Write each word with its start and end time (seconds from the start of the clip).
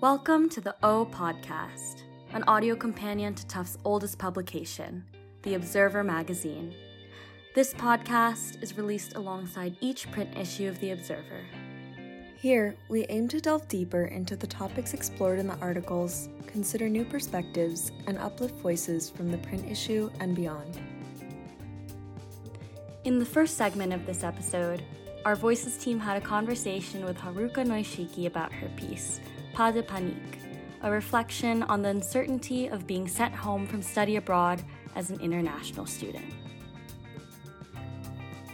Welcome 0.00 0.48
to 0.50 0.62
the 0.62 0.74
O 0.82 1.04
Podcast, 1.04 2.04
an 2.32 2.42
audio 2.44 2.74
companion 2.74 3.34
to 3.34 3.46
Tufts' 3.46 3.76
oldest 3.84 4.16
publication, 4.16 5.04
The 5.42 5.56
Observer 5.56 6.02
magazine. 6.02 6.74
This 7.54 7.74
podcast 7.74 8.62
is 8.62 8.78
released 8.78 9.16
alongside 9.16 9.76
each 9.82 10.10
print 10.10 10.34
issue 10.38 10.68
of 10.68 10.80
The 10.80 10.92
Observer. 10.92 11.44
Here, 12.34 12.74
we 12.88 13.04
aim 13.10 13.28
to 13.28 13.42
delve 13.42 13.68
deeper 13.68 14.06
into 14.06 14.36
the 14.36 14.46
topics 14.46 14.94
explored 14.94 15.38
in 15.38 15.46
the 15.46 15.58
articles, 15.58 16.30
consider 16.46 16.88
new 16.88 17.04
perspectives, 17.04 17.92
and 18.06 18.16
uplift 18.16 18.54
voices 18.54 19.10
from 19.10 19.30
the 19.30 19.36
print 19.36 19.70
issue 19.70 20.08
and 20.18 20.34
beyond. 20.34 20.80
In 23.04 23.18
the 23.18 23.26
first 23.26 23.58
segment 23.58 23.92
of 23.92 24.06
this 24.06 24.24
episode, 24.24 24.82
our 25.26 25.36
Voices 25.36 25.76
team 25.76 26.00
had 26.00 26.16
a 26.16 26.24
conversation 26.24 27.04
with 27.04 27.18
Haruka 27.18 27.66
Noishiki 27.66 28.24
about 28.24 28.50
her 28.50 28.70
piece, 28.76 29.20
Pas 29.52 29.72
de 29.72 29.82
Panique, 29.82 30.38
a 30.82 30.90
reflection 30.90 31.62
on 31.64 31.82
the 31.82 31.88
uncertainty 31.88 32.68
of 32.68 32.86
being 32.86 33.08
sent 33.08 33.34
home 33.34 33.66
from 33.66 33.82
study 33.82 34.16
abroad 34.16 34.62
as 34.94 35.10
an 35.10 35.20
international 35.20 35.86
student. 35.86 36.24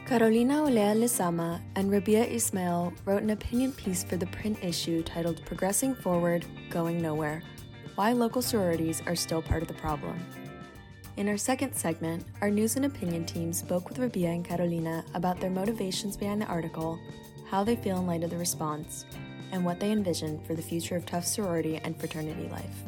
Carolina 0.07 0.63
Olea 0.63 0.95
Lezama 0.95 1.61
and 1.75 1.91
Rabiya 1.91 2.31
Ismail 2.31 2.93
wrote 3.05 3.23
an 3.23 3.31
opinion 3.31 3.73
piece 3.73 4.05
for 4.05 4.17
the 4.17 4.27
print 4.27 4.57
issue 4.63 5.03
titled 5.03 5.45
Progressing 5.45 5.97
Forward, 5.97 6.47
Going 6.71 7.03
Nowhere 7.03 7.43
Why 7.97 8.13
Local 8.13 8.41
Sororities 8.41 9.03
Are 9.07 9.17
Still 9.17 9.43
Part 9.43 9.63
of 9.63 9.69
the 9.69 9.75
Problem. 9.75 10.19
In 11.17 11.29
our 11.29 11.37
second 11.37 11.75
segment, 11.75 12.25
our 12.41 12.51
news 12.51 12.77
and 12.77 12.85
opinion 12.85 13.25
team 13.25 13.53
spoke 13.53 13.89
with 13.89 13.99
Rabiya 13.99 14.35
and 14.35 14.45
Carolina 14.45 15.05
about 15.15 15.41
their 15.41 15.51
motivations 15.51 16.17
behind 16.17 16.41
the 16.41 16.47
article, 16.47 17.01
how 17.49 17.65
they 17.65 17.75
feel 17.75 17.99
in 17.99 18.07
light 18.07 18.23
of 18.23 18.31
the 18.31 18.37
response, 18.37 19.07
and 19.53 19.65
what 19.65 19.81
they 19.81 19.91
envision 19.91 20.41
for 20.45 20.55
the 20.55 20.63
future 20.63 20.97
of 20.97 21.07
Tufts 21.07 21.31
sorority 21.31 21.81
and 21.83 21.99
fraternity 21.99 22.49
life. 22.49 22.83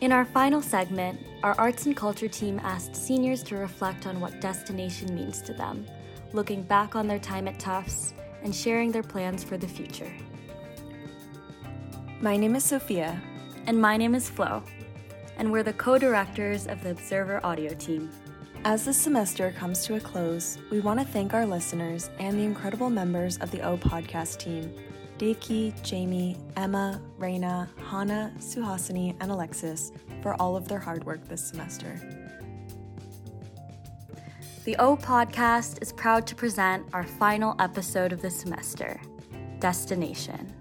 In 0.00 0.12
our 0.12 0.24
final 0.24 0.60
segment, 0.60 1.18
our 1.42 1.54
arts 1.58 1.86
and 1.86 1.96
culture 1.96 2.28
team 2.28 2.60
asked 2.62 2.94
seniors 2.94 3.42
to 3.44 3.56
reflect 3.56 4.06
on 4.06 4.20
what 4.20 4.40
destination 4.40 5.14
means 5.14 5.40
to 5.42 5.52
them, 5.52 5.86
looking 6.32 6.62
back 6.62 6.94
on 6.94 7.06
their 7.06 7.18
time 7.18 7.48
at 7.48 7.58
Tufts 7.58 8.14
and 8.42 8.54
sharing 8.54 8.92
their 8.92 9.02
plans 9.02 9.42
for 9.42 9.56
the 9.56 9.68
future. 9.68 10.12
My 12.20 12.36
name 12.36 12.56
is 12.56 12.64
Sophia. 12.64 13.20
And 13.66 13.80
my 13.80 13.96
name 13.96 14.14
is 14.14 14.30
Flo, 14.30 14.62
and 15.38 15.50
we're 15.50 15.64
the 15.64 15.72
co 15.72 15.98
directors 15.98 16.68
of 16.68 16.84
the 16.84 16.90
Observer 16.90 17.44
audio 17.44 17.74
team. 17.74 18.08
As 18.64 18.84
this 18.84 18.96
semester 18.96 19.52
comes 19.58 19.84
to 19.86 19.96
a 19.96 20.00
close, 20.00 20.58
we 20.70 20.78
want 20.78 21.00
to 21.00 21.06
thank 21.06 21.34
our 21.34 21.44
listeners 21.44 22.10
and 22.20 22.38
the 22.38 22.44
incredible 22.44 22.90
members 22.90 23.38
of 23.38 23.50
the 23.50 23.60
O 23.62 23.76
podcast 23.76 24.38
team 24.38 24.72
Devki, 25.18 25.72
Jamie, 25.82 26.36
Emma, 26.56 27.00
Reina, 27.16 27.70
Hanna, 27.88 28.32
Suhasini, 28.38 29.16
and 29.20 29.30
Alexis 29.30 29.92
for 30.20 30.34
all 30.40 30.56
of 30.56 30.68
their 30.68 30.78
hard 30.78 31.04
work 31.04 31.26
this 31.26 31.42
semester. 31.42 31.98
The 34.64 34.76
O 34.76 34.96
podcast 34.96 35.80
is 35.80 35.92
proud 35.92 36.26
to 36.26 36.34
present 36.34 36.84
our 36.92 37.04
final 37.04 37.54
episode 37.60 38.12
of 38.12 38.20
the 38.20 38.30
semester 38.30 39.00
Destination. 39.60 40.52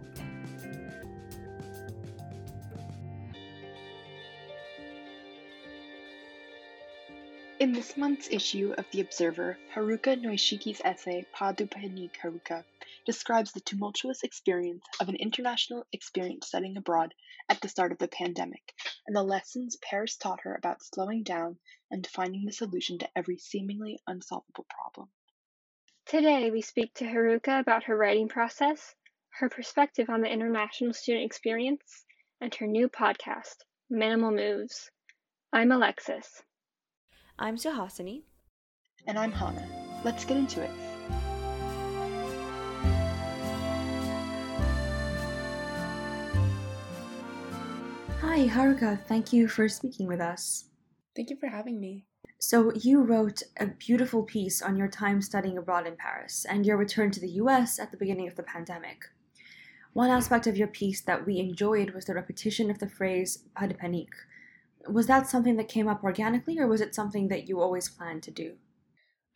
In 7.60 7.74
this 7.74 7.98
month's 7.98 8.30
issue 8.30 8.76
of 8.78 8.86
The 8.92 9.02
Observer, 9.02 9.58
Haruka 9.74 10.22
Noishiki's 10.22 10.82
essay 10.86 11.26
de 11.56 11.66
Haruka 11.66 12.64
describes 13.06 13.52
the 13.52 13.62
tumultuous 13.62 14.24
experience 14.24 14.84
of 15.00 15.10
an 15.10 15.16
international 15.16 15.86
experience 15.94 16.48
studying 16.48 16.78
abroad 16.78 17.14
at 17.50 17.62
the 17.62 17.70
start 17.70 17.92
of 17.92 17.98
the 18.00 18.08
pandemic 18.08 18.74
and 19.08 19.16
the 19.16 19.24
lessons 19.24 19.78
Paris 19.82 20.18
taught 20.18 20.42
her 20.42 20.56
about 20.56 20.84
slowing 20.84 21.24
down 21.24 21.58
and 21.92 22.08
finding 22.08 22.46
the 22.46 22.52
solution 22.52 22.98
to 23.00 23.10
every 23.16 23.38
seemingly 23.38 24.00
unsolvable 24.08 24.66
problem. 24.70 25.10
Today, 26.06 26.52
we 26.52 26.62
speak 26.62 26.94
to 26.96 27.06
Haruka 27.06 27.60
about 27.60 27.86
her 27.86 27.98
writing 27.98 28.28
process, 28.28 28.96
her 29.40 29.50
perspective 29.50 30.10
on 30.10 30.22
the 30.22 30.32
international 30.32 30.94
student 30.94 31.26
experience, 31.26 32.06
and 32.42 32.54
her 32.56 32.68
new 32.68 32.90
podcast, 32.90 33.56
Minimal 33.90 34.32
Moves. 34.32 34.92
I'm 35.52 35.72
Alexis. 35.72 36.44
I'm 37.40 37.56
Suhasini. 37.58 38.24
And 39.08 39.18
I'm 39.18 39.32
Hanna. 39.32 39.68
Let's 40.04 40.26
get 40.26 40.38
into 40.38 40.62
it. 40.62 40.72
Hi, 48.36 48.48
Haruka. 48.48 49.00
Thank 49.08 49.32
you 49.32 49.48
for 49.48 49.70
speaking 49.70 50.08
with 50.08 50.20
us. 50.20 50.66
Thank 51.16 51.30
you 51.30 51.38
for 51.38 51.48
having 51.48 51.80
me. 51.80 52.04
So, 52.38 52.74
you 52.76 53.02
wrote 53.02 53.42
a 53.58 53.68
beautiful 53.68 54.24
piece 54.24 54.62
on 54.62 54.76
your 54.76 54.90
time 54.90 55.22
studying 55.22 55.58
abroad 55.58 55.88
in 55.88 55.96
Paris 55.96 56.46
and 56.50 56.66
your 56.66 56.76
return 56.76 57.12
to 57.12 57.22
the 57.22 57.32
US 57.40 57.80
at 57.80 57.92
the 57.92 57.98
beginning 57.98 58.28
of 58.28 58.36
the 58.36 58.44
pandemic. 58.44 59.06
One 59.94 60.10
aspect 60.10 60.48
of 60.48 60.58
your 60.58 60.68
piece 60.68 61.00
that 61.04 61.26
we 61.26 61.40
enjoyed 61.40 61.92
was 61.92 62.04
the 62.04 62.14
repetition 62.14 62.70
of 62.70 62.80
the 62.80 62.90
phrase 62.90 63.46
pas 63.56 63.70
de 63.70 63.74
panique, 63.74 64.28
was 64.90 65.08
that 65.08 65.30
something 65.30 65.56
that 65.56 65.70
came 65.70 65.88
up 65.88 66.04
organically 66.04 66.60
or 66.60 66.68
was 66.68 66.82
it 66.82 66.94
something 66.94 67.30
that 67.30 67.48
you 67.48 67.62
always 67.62 67.90
planned 67.90 68.22
to 68.24 68.32
do 68.32 68.56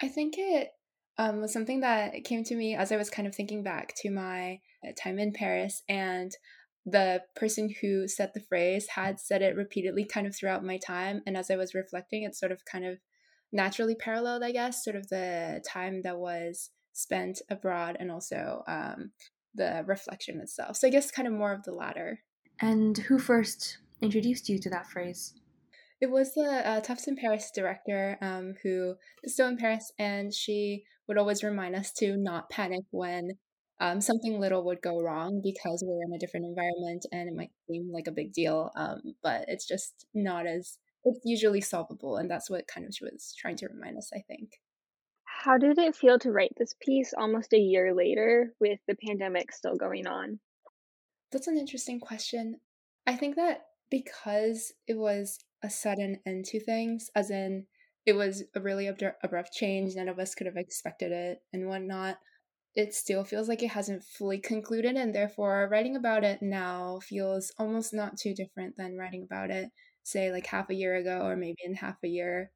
i 0.01 0.07
think 0.07 0.35
it 0.37 0.73
um, 1.17 1.41
was 1.41 1.51
something 1.51 1.79
that 1.81 2.23
came 2.23 2.43
to 2.43 2.55
me 2.55 2.75
as 2.75 2.91
i 2.91 2.97
was 2.97 3.09
kind 3.09 3.27
of 3.27 3.35
thinking 3.35 3.63
back 3.63 3.93
to 3.97 4.09
my 4.09 4.59
uh, 4.87 4.91
time 5.01 5.19
in 5.19 5.33
paris 5.33 5.83
and 5.89 6.33
the 6.91 7.21
person 7.35 7.73
who 7.81 8.07
said 8.07 8.31
the 8.33 8.39
phrase 8.39 8.87
had 8.95 9.19
said 9.19 9.41
it 9.41 9.55
repeatedly 9.55 10.05
kind 10.05 10.25
of 10.27 10.35
throughout 10.35 10.63
my 10.63 10.77
time 10.77 11.21
and 11.25 11.35
as 11.37 11.51
i 11.51 11.55
was 11.55 11.73
reflecting 11.73 12.23
it 12.23 12.35
sort 12.35 12.51
of 12.51 12.63
kind 12.65 12.85
of 12.85 12.99
naturally 13.51 13.95
paralleled 13.95 14.43
i 14.43 14.51
guess 14.51 14.83
sort 14.83 14.95
of 14.95 15.07
the 15.09 15.61
time 15.67 16.01
that 16.01 16.17
was 16.17 16.69
spent 16.93 17.41
abroad 17.49 17.97
and 17.99 18.11
also 18.11 18.63
um, 18.67 19.11
the 19.55 19.83
reflection 19.87 20.39
itself. 20.39 20.77
So 20.77 20.87
i 20.87 20.91
guess 20.91 21.11
kind 21.11 21.27
of 21.27 21.33
more 21.33 21.53
of 21.53 21.63
the 21.63 21.73
latter. 21.73 22.19
And 22.61 22.97
who 22.97 23.17
first 23.17 23.77
introduced 24.01 24.49
you 24.49 24.59
to 24.59 24.69
that 24.69 24.87
phrase? 24.87 25.33
It 26.01 26.09
was 26.09 26.33
the 26.33 26.61
uh, 26.65 26.81
Tufts 26.81 27.07
in 27.07 27.15
Paris 27.15 27.51
director 27.53 28.17
um, 28.21 28.55
who 28.63 28.95
is 29.23 29.33
still 29.33 29.47
in 29.47 29.57
Paris, 29.57 29.91
and 29.99 30.33
she 30.33 30.83
would 31.07 31.17
always 31.17 31.43
remind 31.43 31.75
us 31.75 31.91
to 31.93 32.15
not 32.15 32.49
panic 32.49 32.85
when 32.91 33.31
um, 33.79 34.01
something 34.01 34.39
little 34.39 34.63
would 34.65 34.81
go 34.81 35.01
wrong 35.01 35.41
because 35.43 35.83
we're 35.85 36.03
in 36.03 36.13
a 36.13 36.19
different 36.19 36.45
environment 36.45 37.05
and 37.11 37.29
it 37.29 37.35
might 37.35 37.51
seem 37.69 37.91
like 37.93 38.07
a 38.07 38.11
big 38.11 38.33
deal, 38.33 38.71
um, 38.75 39.01
but 39.23 39.45
it's 39.47 39.67
just 39.67 40.05
not 40.13 40.45
as 40.45 40.77
it's 41.05 41.21
usually 41.23 41.61
solvable, 41.61 42.17
and 42.17 42.29
that's 42.29 42.49
what 42.49 42.67
kind 42.67 42.85
of 42.85 42.93
she 42.93 43.05
was 43.05 43.33
trying 43.39 43.55
to 43.57 43.67
remind 43.67 43.97
us. 43.97 44.11
I 44.13 44.21
think. 44.27 44.49
How 45.23 45.57
did 45.57 45.77
it 45.77 45.95
feel 45.95 46.19
to 46.19 46.31
write 46.31 46.51
this 46.57 46.75
piece 46.81 47.13
almost 47.17 47.53
a 47.53 47.57
year 47.57 47.93
later 47.95 48.53
with 48.59 48.79
the 48.87 48.95
pandemic 48.95 49.53
still 49.53 49.75
going 49.75 50.05
on? 50.05 50.39
That's 51.31 51.47
an 51.47 51.57
interesting 51.57 52.01
question. 52.01 52.59
I 53.07 53.15
think 53.15 53.37
that 53.37 53.61
because 53.89 54.73
it 54.87 54.97
was 54.97 55.39
a 55.63 55.69
sudden 55.69 56.19
end 56.25 56.45
to 56.45 56.59
things, 56.59 57.09
as 57.15 57.31
in 57.31 57.67
it 58.05 58.13
was 58.13 58.43
a 58.55 58.59
really 58.59 58.87
abrupt 58.87 59.53
change. 59.53 59.95
None 59.95 60.09
of 60.09 60.19
us 60.19 60.35
could 60.35 60.47
have 60.47 60.57
expected 60.57 61.11
it 61.11 61.39
and 61.53 61.67
whatnot. 61.67 62.17
It 62.79 62.93
still 62.95 63.23
feels 63.25 63.49
like 63.49 63.61
it 63.63 63.71
hasn't 63.71 64.03
fully 64.03 64.39
concluded, 64.39 64.95
and 64.95 65.13
therefore, 65.13 65.67
writing 65.69 65.95
about 65.95 66.23
it 66.23 66.41
now 66.41 66.99
feels 66.99 67.51
almost 67.59 67.93
not 67.93 68.17
too 68.17 68.33
different 68.33 68.75
than 68.77 68.97
writing 68.97 69.23
about 69.23 69.51
it, 69.51 69.71
say, 70.03 70.31
like 70.31 70.47
half 70.47 70.69
a 70.69 70.75
year 70.75 70.95
ago 70.95 71.27
or 71.27 71.35
maybe 71.35 71.57
in 71.63 71.75
half 71.75 71.97
a 72.03 72.07
year. 72.07 72.51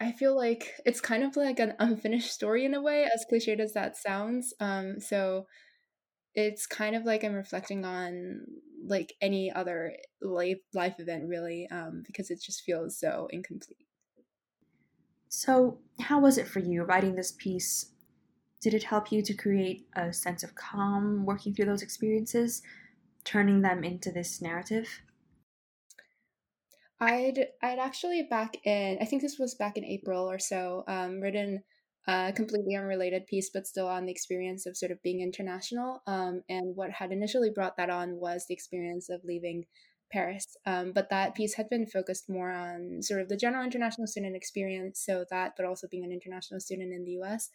I 0.00 0.12
feel 0.12 0.36
like 0.36 0.74
it's 0.86 1.00
kind 1.00 1.24
of 1.24 1.36
like 1.36 1.58
an 1.58 1.74
unfinished 1.78 2.32
story 2.32 2.64
in 2.64 2.74
a 2.74 2.80
way, 2.80 3.04
as 3.04 3.26
cliched 3.30 3.58
as 3.58 3.72
that 3.74 3.96
sounds. 3.96 4.54
Um, 4.60 5.00
so 5.00 5.46
it's 6.34 6.66
kind 6.66 6.96
of 6.96 7.04
like 7.04 7.24
I'm 7.24 7.34
reflecting 7.34 7.84
on 7.84 8.46
like 8.86 9.14
any 9.20 9.52
other 9.52 9.96
life 10.22 10.60
life 10.74 10.96
event 11.00 11.28
really 11.28 11.68
um, 11.70 12.02
because 12.06 12.30
it 12.30 12.40
just 12.42 12.62
feels 12.62 12.98
so 12.98 13.28
incomplete. 13.32 13.88
So, 15.30 15.78
how 16.00 16.20
was 16.20 16.36
it 16.36 16.46
for 16.48 16.58
you 16.58 16.82
writing 16.82 17.14
this 17.14 17.32
piece? 17.32 17.94
Did 18.60 18.74
it 18.74 18.84
help 18.84 19.12
you 19.12 19.22
to 19.22 19.34
create 19.34 19.86
a 19.94 20.12
sense 20.12 20.42
of 20.42 20.54
calm 20.54 21.24
working 21.24 21.54
through 21.54 21.66
those 21.66 21.82
experiences, 21.82 22.62
turning 23.24 23.62
them 23.62 23.84
into 23.84 24.10
this 24.10 24.42
narrative? 24.42 25.02
I'd 27.00 27.46
I'd 27.62 27.78
actually 27.78 28.26
back 28.28 28.56
in 28.64 28.98
I 29.00 29.04
think 29.04 29.22
this 29.22 29.38
was 29.38 29.54
back 29.54 29.76
in 29.76 29.84
April 29.84 30.28
or 30.28 30.40
so 30.40 30.82
um, 30.88 31.20
written 31.20 31.62
a 32.08 32.32
completely 32.32 32.74
unrelated 32.74 33.26
piece, 33.26 33.50
but 33.52 33.66
still 33.66 33.86
on 33.86 34.06
the 34.06 34.12
experience 34.12 34.64
of 34.64 34.78
sort 34.78 34.90
of 34.90 35.02
being 35.02 35.20
international. 35.20 36.02
Um, 36.06 36.42
and 36.48 36.74
what 36.74 36.90
had 36.90 37.12
initially 37.12 37.50
brought 37.50 37.76
that 37.76 37.90
on 37.90 38.16
was 38.16 38.46
the 38.48 38.54
experience 38.54 39.10
of 39.10 39.20
leaving 39.24 39.66
Paris. 40.10 40.56
Um, 40.64 40.92
but 40.94 41.10
that 41.10 41.34
piece 41.34 41.54
had 41.54 41.68
been 41.68 41.86
focused 41.86 42.30
more 42.30 42.50
on 42.50 43.02
sort 43.02 43.20
of 43.20 43.28
the 43.28 43.36
general 43.36 43.62
international 43.62 44.06
student 44.06 44.34
experience, 44.34 45.02
so 45.04 45.26
that, 45.30 45.52
but 45.54 45.66
also 45.66 45.86
being 45.90 46.04
an 46.04 46.12
international 46.12 46.60
student 46.60 46.94
in 46.94 47.04
the 47.04 47.18
US. 47.22 47.50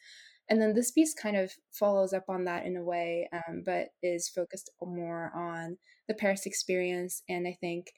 And 0.50 0.62
then 0.62 0.74
this 0.74 0.92
piece 0.92 1.13
kind 1.13 1.38
of 1.38 1.51
follows 1.72 2.13
up 2.13 2.25
on 2.28 2.45
that 2.45 2.66
in 2.66 2.75
a 2.75 2.84
way, 2.84 3.30
um, 3.31 3.63
but 3.66 3.90
is 4.01 4.30
focused 4.30 4.69
more 4.81 5.31
on 5.36 5.78
the 6.07 6.13
Paris 6.13 6.45
experience. 6.45 7.24
And 7.30 7.48
I 7.48 7.57
think 7.60 7.94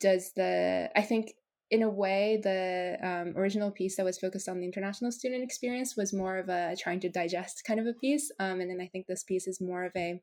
does 0.00 0.32
the, 0.34 0.90
I 0.96 1.02
think 1.02 1.32
in 1.70 1.82
a 1.82 1.90
way, 1.90 2.40
the 2.42 2.98
um, 3.02 3.36
original 3.36 3.70
piece 3.70 3.96
that 3.96 4.04
was 4.04 4.18
focused 4.18 4.48
on 4.48 4.58
the 4.58 4.66
international 4.66 5.12
student 5.12 5.44
experience 5.44 5.96
was 5.96 6.12
more 6.12 6.38
of 6.38 6.48
a 6.48 6.74
trying 6.76 7.00
to 7.00 7.10
digest 7.10 7.62
kind 7.66 7.78
of 7.78 7.86
a 7.86 7.92
piece. 7.92 8.30
Um, 8.40 8.60
and 8.60 8.70
then 8.70 8.80
I 8.80 8.86
think 8.86 9.06
this 9.06 9.22
piece 9.22 9.46
is 9.46 9.60
more 9.60 9.84
of 9.84 9.92
a 9.94 10.20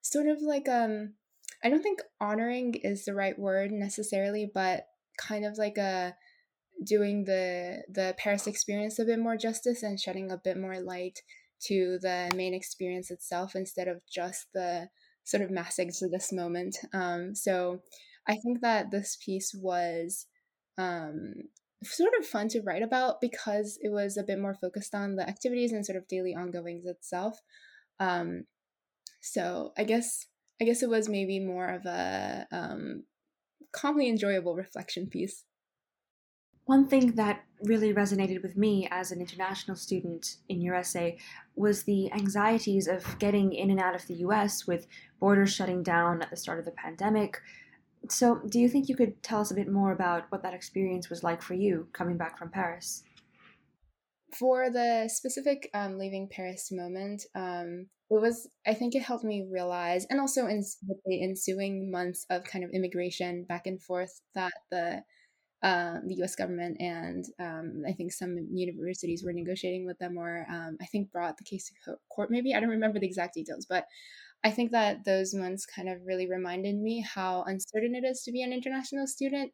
sort 0.00 0.26
of 0.26 0.40
like, 0.40 0.68
um, 0.68 1.14
I 1.62 1.68
don't 1.68 1.82
think 1.82 2.00
honoring 2.20 2.74
is 2.74 3.04
the 3.04 3.14
right 3.14 3.38
word 3.38 3.70
necessarily, 3.70 4.50
but 4.52 4.86
kind 5.18 5.44
of 5.44 5.58
like 5.58 5.76
a, 5.76 6.14
doing 6.84 7.24
the 7.24 7.82
the 7.88 8.14
Paris 8.18 8.46
experience 8.46 8.98
a 8.98 9.04
bit 9.04 9.18
more 9.18 9.36
justice 9.36 9.82
and 9.82 10.00
shedding 10.00 10.30
a 10.30 10.40
bit 10.42 10.58
more 10.58 10.80
light 10.80 11.20
to 11.62 11.98
the 12.00 12.30
main 12.34 12.54
experience 12.54 13.10
itself 13.10 13.54
instead 13.54 13.86
of 13.88 14.00
just 14.10 14.46
the 14.54 14.88
sort 15.24 15.42
of 15.42 15.50
mass 15.50 15.78
exodus 15.78 16.32
moment. 16.32 16.78
Um, 16.92 17.34
so 17.34 17.80
I 18.26 18.36
think 18.36 18.60
that 18.62 18.90
this 18.90 19.18
piece 19.24 19.54
was 19.54 20.26
um, 20.78 21.34
sort 21.84 22.12
of 22.18 22.26
fun 22.26 22.48
to 22.48 22.62
write 22.62 22.82
about 22.82 23.20
because 23.20 23.78
it 23.82 23.90
was 23.90 24.16
a 24.16 24.22
bit 24.22 24.38
more 24.38 24.54
focused 24.54 24.94
on 24.94 25.16
the 25.16 25.28
activities 25.28 25.72
and 25.72 25.84
sort 25.84 25.96
of 25.96 26.08
daily 26.08 26.34
ongoings 26.34 26.86
itself. 26.86 27.38
Um, 27.98 28.44
so 29.20 29.72
I 29.76 29.84
guess 29.84 30.26
I 30.60 30.64
guess 30.64 30.82
it 30.82 30.90
was 30.90 31.08
maybe 31.08 31.40
more 31.40 31.68
of 31.68 31.86
a 31.86 32.46
um, 32.52 33.04
calmly 33.72 34.08
enjoyable 34.08 34.54
reflection 34.54 35.08
piece. 35.08 35.44
One 36.70 36.86
thing 36.86 37.16
that 37.16 37.42
really 37.64 37.92
resonated 37.92 38.44
with 38.44 38.56
me 38.56 38.86
as 38.92 39.10
an 39.10 39.20
international 39.20 39.76
student 39.76 40.36
in 40.48 40.60
your 40.60 40.76
essay 40.76 41.18
was 41.56 41.82
the 41.82 42.12
anxieties 42.12 42.86
of 42.86 43.18
getting 43.18 43.52
in 43.52 43.72
and 43.72 43.80
out 43.80 43.96
of 43.96 44.06
the 44.06 44.14
US 44.26 44.68
with 44.68 44.86
borders 45.18 45.52
shutting 45.52 45.82
down 45.82 46.22
at 46.22 46.30
the 46.30 46.36
start 46.36 46.60
of 46.60 46.64
the 46.64 46.70
pandemic. 46.70 47.40
So, 48.08 48.40
do 48.48 48.60
you 48.60 48.68
think 48.68 48.88
you 48.88 48.94
could 48.94 49.20
tell 49.20 49.40
us 49.40 49.50
a 49.50 49.56
bit 49.56 49.66
more 49.66 49.90
about 49.90 50.30
what 50.30 50.44
that 50.44 50.54
experience 50.54 51.10
was 51.10 51.24
like 51.24 51.42
for 51.42 51.54
you 51.54 51.88
coming 51.92 52.16
back 52.16 52.38
from 52.38 52.50
Paris? 52.50 53.02
For 54.38 54.70
the 54.70 55.10
specific 55.12 55.68
um, 55.74 55.98
leaving 55.98 56.28
Paris 56.30 56.68
moment, 56.70 57.24
um, 57.34 57.88
it 58.10 58.20
was, 58.20 58.48
I 58.64 58.74
think 58.74 58.94
it 58.94 59.02
helped 59.02 59.24
me 59.24 59.48
realize, 59.50 60.06
and 60.08 60.20
also 60.20 60.46
in 60.46 60.62
the 61.04 61.20
ensuing 61.24 61.90
months 61.90 62.26
of 62.30 62.44
kind 62.44 62.62
of 62.64 62.70
immigration 62.70 63.44
back 63.48 63.66
and 63.66 63.82
forth, 63.82 64.20
that 64.36 64.52
the 64.70 65.02
um, 65.62 66.02
the 66.06 66.14
U.S. 66.16 66.34
government 66.34 66.78
and 66.80 67.24
um, 67.38 67.82
I 67.86 67.92
think 67.92 68.12
some 68.12 68.48
universities 68.50 69.22
were 69.24 69.32
negotiating 69.32 69.86
with 69.86 69.98
them, 69.98 70.16
or 70.16 70.46
um, 70.50 70.78
I 70.80 70.86
think 70.86 71.12
brought 71.12 71.36
the 71.36 71.44
case 71.44 71.70
to 71.84 71.96
court. 72.10 72.30
Maybe 72.30 72.54
I 72.54 72.60
don't 72.60 72.70
remember 72.70 72.98
the 72.98 73.06
exact 73.06 73.34
details, 73.34 73.66
but 73.68 73.84
I 74.42 74.50
think 74.50 74.70
that 74.70 75.04
those 75.04 75.34
months 75.34 75.66
kind 75.66 75.88
of 75.88 75.98
really 76.06 76.28
reminded 76.28 76.76
me 76.76 77.04
how 77.06 77.42
uncertain 77.46 77.94
it 77.94 78.04
is 78.04 78.22
to 78.22 78.32
be 78.32 78.42
an 78.42 78.54
international 78.54 79.06
student, 79.06 79.52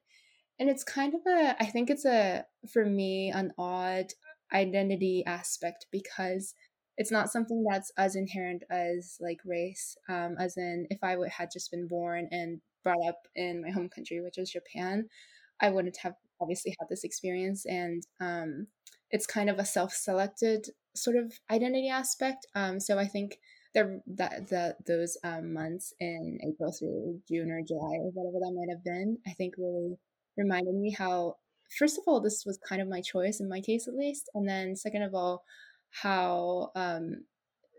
and 0.60 0.70
it's 0.70 0.84
kind 0.84 1.14
of 1.14 1.20
a 1.26 1.56
I 1.60 1.66
think 1.66 1.90
it's 1.90 2.04
a 2.04 2.44
for 2.72 2.84
me 2.84 3.32
an 3.34 3.52
odd 3.58 4.06
identity 4.52 5.24
aspect 5.26 5.86
because 5.90 6.54
it's 6.96 7.10
not 7.10 7.30
something 7.30 7.64
that's 7.68 7.92
as 7.98 8.16
inherent 8.16 8.62
as 8.70 9.16
like 9.20 9.38
race 9.44 9.96
um, 10.08 10.36
as 10.38 10.56
in 10.56 10.86
if 10.90 10.98
i 11.02 11.16
would 11.16 11.28
had 11.28 11.48
just 11.52 11.70
been 11.70 11.88
born 11.88 12.28
and 12.30 12.60
brought 12.84 13.04
up 13.08 13.18
in 13.34 13.62
my 13.62 13.70
home 13.70 13.88
country 13.88 14.20
which 14.20 14.38
is 14.38 14.50
japan 14.50 15.08
I 15.60 15.70
wouldn't 15.70 15.98
have 16.02 16.14
obviously 16.40 16.74
had 16.78 16.88
this 16.88 17.04
experience. 17.04 17.64
And 17.66 18.02
um, 18.20 18.66
it's 19.10 19.26
kind 19.26 19.50
of 19.50 19.58
a 19.58 19.64
self 19.64 19.92
selected 19.92 20.68
sort 20.94 21.16
of 21.16 21.32
identity 21.50 21.88
aspect. 21.88 22.46
Um, 22.54 22.80
so 22.80 22.98
I 22.98 23.06
think 23.06 23.38
the, 23.74 24.00
that 24.06 24.48
the, 24.48 24.76
those 24.86 25.16
um, 25.22 25.52
months 25.52 25.92
in 26.00 26.38
April 26.46 26.72
through 26.72 27.20
June 27.28 27.50
or 27.50 27.62
July 27.62 27.96
or 28.00 28.10
whatever 28.12 28.38
that 28.40 28.54
might 28.54 28.74
have 28.74 28.84
been, 28.84 29.18
I 29.26 29.32
think 29.32 29.54
really 29.58 29.96
reminded 30.36 30.74
me 30.74 30.94
how, 30.96 31.36
first 31.78 31.98
of 31.98 32.04
all, 32.06 32.20
this 32.20 32.44
was 32.46 32.58
kind 32.58 32.80
of 32.80 32.88
my 32.88 33.00
choice 33.00 33.40
in 33.40 33.48
my 33.48 33.60
case 33.60 33.86
at 33.86 33.94
least. 33.94 34.30
And 34.34 34.48
then, 34.48 34.76
second 34.76 35.02
of 35.02 35.14
all, 35.14 35.44
how 35.90 36.70
um, 36.74 37.24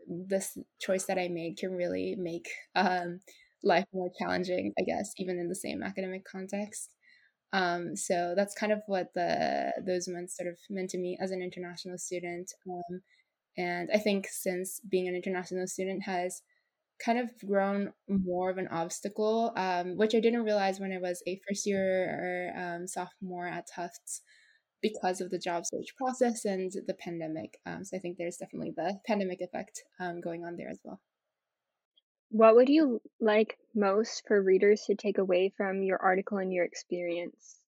this 0.07 0.57
choice 0.79 1.05
that 1.05 1.17
I 1.17 1.27
made 1.27 1.57
can 1.57 1.71
really 1.71 2.15
make 2.15 2.47
um, 2.75 3.19
life 3.63 3.85
more 3.93 4.09
challenging, 4.19 4.73
I 4.79 4.83
guess, 4.83 5.13
even 5.17 5.39
in 5.39 5.49
the 5.49 5.55
same 5.55 5.83
academic 5.83 6.25
context. 6.25 6.93
Um, 7.57 7.95
so 7.95 8.33
that's 8.35 8.53
kind 8.53 8.71
of 8.71 8.81
what 8.85 9.07
the 9.15 9.73
those 9.83 10.07
months 10.07 10.37
sort 10.37 10.47
of 10.47 10.57
meant 10.69 10.91
to 10.91 10.99
me 10.99 11.17
as 11.19 11.31
an 11.31 11.41
international 11.41 11.97
student. 11.97 12.51
Um, 12.69 13.01
and 13.57 13.89
I 13.91 13.97
think 13.97 14.27
since 14.29 14.79
being 14.87 15.07
an 15.07 15.15
international 15.15 15.65
student 15.65 16.03
has 16.03 16.43
kind 17.03 17.17
of 17.17 17.29
grown 17.47 17.93
more 18.07 18.51
of 18.51 18.59
an 18.59 18.67
obstacle, 18.67 19.53
um, 19.55 19.97
which 19.97 20.13
I 20.13 20.19
didn't 20.19 20.43
realize 20.43 20.79
when 20.79 20.91
I 20.91 20.99
was 20.99 21.23
a 21.27 21.39
first 21.47 21.65
year 21.65 22.53
or 22.55 22.59
um, 22.61 22.87
sophomore 22.87 23.47
at 23.47 23.67
Tufts 23.73 24.21
because 24.83 25.19
of 25.19 25.31
the 25.31 25.39
job 25.39 25.63
search 25.65 25.95
process 25.97 26.45
and 26.45 26.71
the 26.85 26.93
pandemic. 26.93 27.57
Um, 27.65 27.83
so 27.83 27.97
I 27.97 27.99
think 27.99 28.17
there's 28.17 28.37
definitely 28.37 28.73
the 28.75 28.99
pandemic 29.07 29.41
effect 29.41 29.81
um, 29.99 30.21
going 30.21 30.45
on 30.45 30.57
there 30.57 30.69
as 30.69 30.79
well. 30.83 30.99
What 32.29 32.55
would 32.55 32.69
you 32.69 33.01
like 33.19 33.57
most 33.73 34.27
for 34.27 34.41
readers 34.41 34.83
to 34.85 34.95
take 34.95 35.17
away 35.17 35.49
from 35.55 35.81
your 35.81 35.97
article 36.01 36.37
and 36.37 36.51
your 36.53 36.65
experience? 36.65 37.61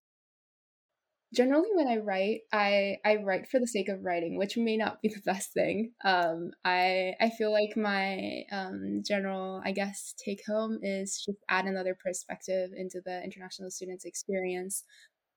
Generally, 1.33 1.69
when 1.75 1.87
I 1.87 1.97
write, 1.97 2.41
I, 2.51 2.97
I 3.05 3.17
write 3.17 3.47
for 3.47 3.59
the 3.59 3.67
sake 3.67 3.87
of 3.87 4.03
writing, 4.03 4.35
which 4.37 4.57
may 4.57 4.77
not 4.77 5.01
be 5.01 5.09
the 5.09 5.21
best 5.25 5.53
thing. 5.53 5.93
Um, 6.03 6.51
I 6.65 7.13
I 7.21 7.29
feel 7.29 7.51
like 7.51 7.77
my 7.77 8.43
um, 8.51 9.03
general, 9.05 9.61
I 9.63 9.71
guess, 9.71 10.15
take 10.23 10.43
home 10.45 10.79
is 10.81 11.23
just 11.23 11.37
add 11.47 11.65
another 11.65 11.95
perspective 12.03 12.71
into 12.75 12.99
the 13.05 13.23
international 13.23 13.69
students' 13.69 14.05
experience, 14.05 14.83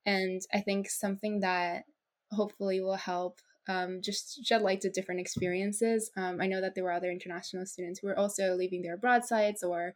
and 0.05 0.41
I 0.51 0.61
think 0.61 0.89
something 0.89 1.41
that 1.41 1.83
hopefully 2.31 2.81
will 2.81 2.95
help 2.95 3.39
um, 3.67 4.01
just 4.01 4.45
shed 4.45 4.61
light 4.61 4.81
to 4.81 4.89
different 4.89 5.21
experiences. 5.21 6.11
Um, 6.17 6.39
I 6.41 6.47
know 6.47 6.61
that 6.61 6.75
there 6.75 6.83
were 6.83 6.91
other 6.91 7.11
international 7.11 7.65
students 7.65 7.99
who 7.99 8.07
were 8.07 8.19
also 8.19 8.55
leaving 8.55 8.81
their 8.81 8.95
abroad 8.95 9.25
sites 9.25 9.63
or 9.63 9.95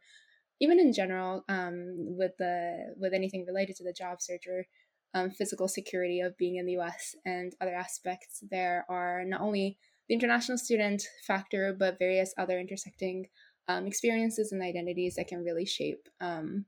even 0.60 0.80
in 0.80 0.92
general 0.92 1.44
um, 1.48 1.94
with 2.16 2.32
the 2.38 2.94
with 2.98 3.12
anything 3.12 3.44
related 3.46 3.76
to 3.76 3.84
the 3.84 3.92
job 3.92 4.20
search 4.20 4.46
or 4.46 4.66
um, 5.14 5.30
physical 5.30 5.68
security 5.68 6.20
of 6.20 6.36
being 6.36 6.56
in 6.56 6.66
the 6.66 6.78
US 6.78 7.14
and 7.24 7.54
other 7.60 7.74
aspects. 7.74 8.42
There 8.50 8.84
are 8.88 9.24
not 9.24 9.40
only 9.40 9.78
the 10.08 10.14
international 10.14 10.58
student 10.58 11.02
factor, 11.26 11.74
but 11.78 11.98
various 11.98 12.34
other 12.38 12.58
intersecting 12.58 13.28
um, 13.68 13.86
experiences 13.86 14.52
and 14.52 14.62
identities 14.62 15.16
that 15.16 15.28
can 15.28 15.44
really 15.44 15.66
shape 15.66 16.08
um, 16.20 16.64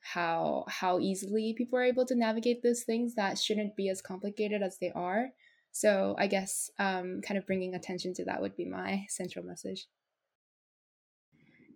how 0.00 0.64
how 0.68 0.98
easily 0.98 1.54
people 1.56 1.78
are 1.78 1.84
able 1.84 2.06
to 2.06 2.14
navigate 2.14 2.62
those 2.62 2.82
things 2.82 3.14
that 3.14 3.38
shouldn't 3.38 3.76
be 3.76 3.88
as 3.88 4.00
complicated 4.00 4.62
as 4.62 4.78
they 4.78 4.90
are. 4.94 5.30
So 5.72 6.14
I 6.18 6.26
guess 6.26 6.70
um, 6.78 7.20
kind 7.22 7.38
of 7.38 7.46
bringing 7.46 7.74
attention 7.74 8.14
to 8.14 8.24
that 8.24 8.40
would 8.40 8.56
be 8.56 8.64
my 8.64 9.06
central 9.08 9.44
message. 9.44 9.86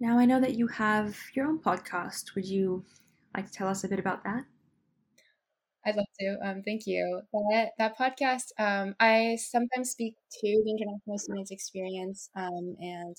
Now 0.01 0.19
I 0.19 0.25
know 0.25 0.41
that 0.41 0.55
you 0.55 0.67
have 0.69 1.17
your 1.35 1.47
own 1.47 1.61
podcast. 1.61 2.35
Would 2.35 2.47
you 2.47 2.85
like 3.37 3.47
to 3.47 3.53
tell 3.53 3.69
us 3.69 3.85
a 3.85 3.89
bit 3.89 3.99
about 3.99 4.25
that? 4.25 4.45
I'd 5.87 5.97
love 5.97 6.07
to. 6.21 6.39
Um, 6.43 6.63
thank 6.63 6.87
you. 6.87 7.21
That 7.33 7.71
that 7.79 7.99
podcast, 7.99 8.53
um, 8.59 8.95
I 8.99 9.37
sometimes 9.39 9.91
speak 9.91 10.15
to 10.41 10.63
the 10.65 10.71
international 10.71 11.19
students 11.19 11.51
experience 11.51 12.31
um, 12.35 12.77
and 12.81 13.17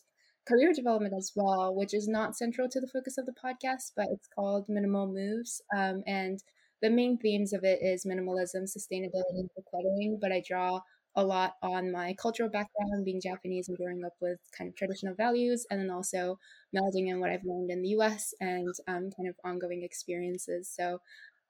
career 0.47 0.73
development 0.73 1.13
as 1.17 1.31
well, 1.35 1.75
which 1.75 1.93
is 1.93 2.07
not 2.07 2.35
central 2.35 2.67
to 2.69 2.79
the 2.79 2.87
focus 2.87 3.17
of 3.17 3.25
the 3.25 3.33
podcast, 3.33 3.91
but 3.95 4.07
it's 4.11 4.27
called 4.27 4.65
Minimal 4.67 5.07
Moves. 5.07 5.61
Um, 5.75 6.03
and 6.07 6.39
the 6.85 6.91
main 6.91 7.17
themes 7.17 7.51
of 7.51 7.63
it 7.63 7.79
is 7.81 8.05
minimalism, 8.05 8.69
sustainability, 8.69 9.39
and 9.39 9.49
decluttering, 9.57 10.19
but 10.21 10.31
I 10.31 10.43
draw 10.47 10.81
a 11.15 11.23
lot 11.23 11.53
on 11.63 11.91
my 11.91 12.13
cultural 12.21 12.47
background, 12.47 13.03
being 13.03 13.19
Japanese 13.19 13.67
and 13.67 13.77
growing 13.77 14.03
up 14.05 14.13
with 14.21 14.37
kind 14.55 14.67
of 14.67 14.75
traditional 14.75 15.15
values, 15.15 15.65
and 15.71 15.79
then 15.79 15.89
also 15.89 16.37
melding 16.75 17.09
in 17.09 17.19
what 17.19 17.31
I've 17.31 17.43
learned 17.43 17.71
in 17.71 17.81
the 17.81 17.89
US 17.97 18.35
and 18.39 18.71
um, 18.87 19.09
kind 19.17 19.27
of 19.27 19.35
ongoing 19.43 19.81
experiences. 19.81 20.71
So 20.71 20.99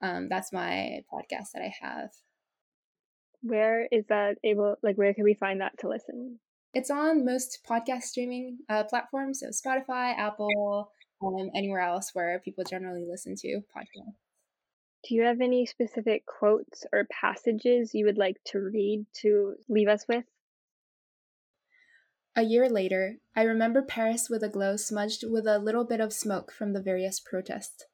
um, 0.01 0.29
that's 0.29 0.53
my 0.53 1.01
podcast 1.13 1.51
that 1.53 1.63
I 1.63 1.73
have. 1.81 2.11
Where 3.41 3.89
is 3.91 4.05
that 4.07 4.37
able, 4.45 4.77
like, 4.83 4.97
where 4.97 5.13
can 5.13 5.25
we 5.25 5.33
find 5.33 5.59
that 5.59 5.77
to 5.79 5.89
listen? 5.89 6.39
It's 6.73 6.89
on 6.89 7.25
most 7.25 7.59
podcast 7.69 8.03
streaming 8.03 8.59
uh, 8.69 8.85
platforms, 8.85 9.41
so 9.41 9.47
Spotify, 9.47 10.17
Apple, 10.17 10.91
um, 11.21 11.49
anywhere 11.53 11.81
else 11.81 12.11
where 12.13 12.39
people 12.39 12.63
generally 12.63 13.05
listen 13.05 13.35
to 13.35 13.61
podcasts. 13.75 14.24
Do 15.07 15.13
you 15.13 15.21
have 15.21 15.39
any 15.39 15.67
specific 15.67 16.25
quotes 16.25 16.83
or 16.91 17.05
passages 17.11 17.93
you 17.93 18.05
would 18.05 18.17
like 18.17 18.37
to 18.45 18.59
read 18.59 19.05
to 19.21 19.53
leave 19.69 19.87
us 19.87 20.03
with? 20.07 20.25
A 22.35 22.41
year 22.41 22.67
later, 22.67 23.17
I 23.35 23.43
remember 23.43 23.83
Paris 23.83 24.29
with 24.31 24.43
a 24.43 24.49
glow 24.49 24.77
smudged 24.77 25.23
with 25.29 25.45
a 25.45 25.59
little 25.59 25.85
bit 25.85 25.99
of 25.99 26.11
smoke 26.11 26.51
from 26.51 26.73
the 26.73 26.81
various 26.81 27.19
protests. 27.19 27.85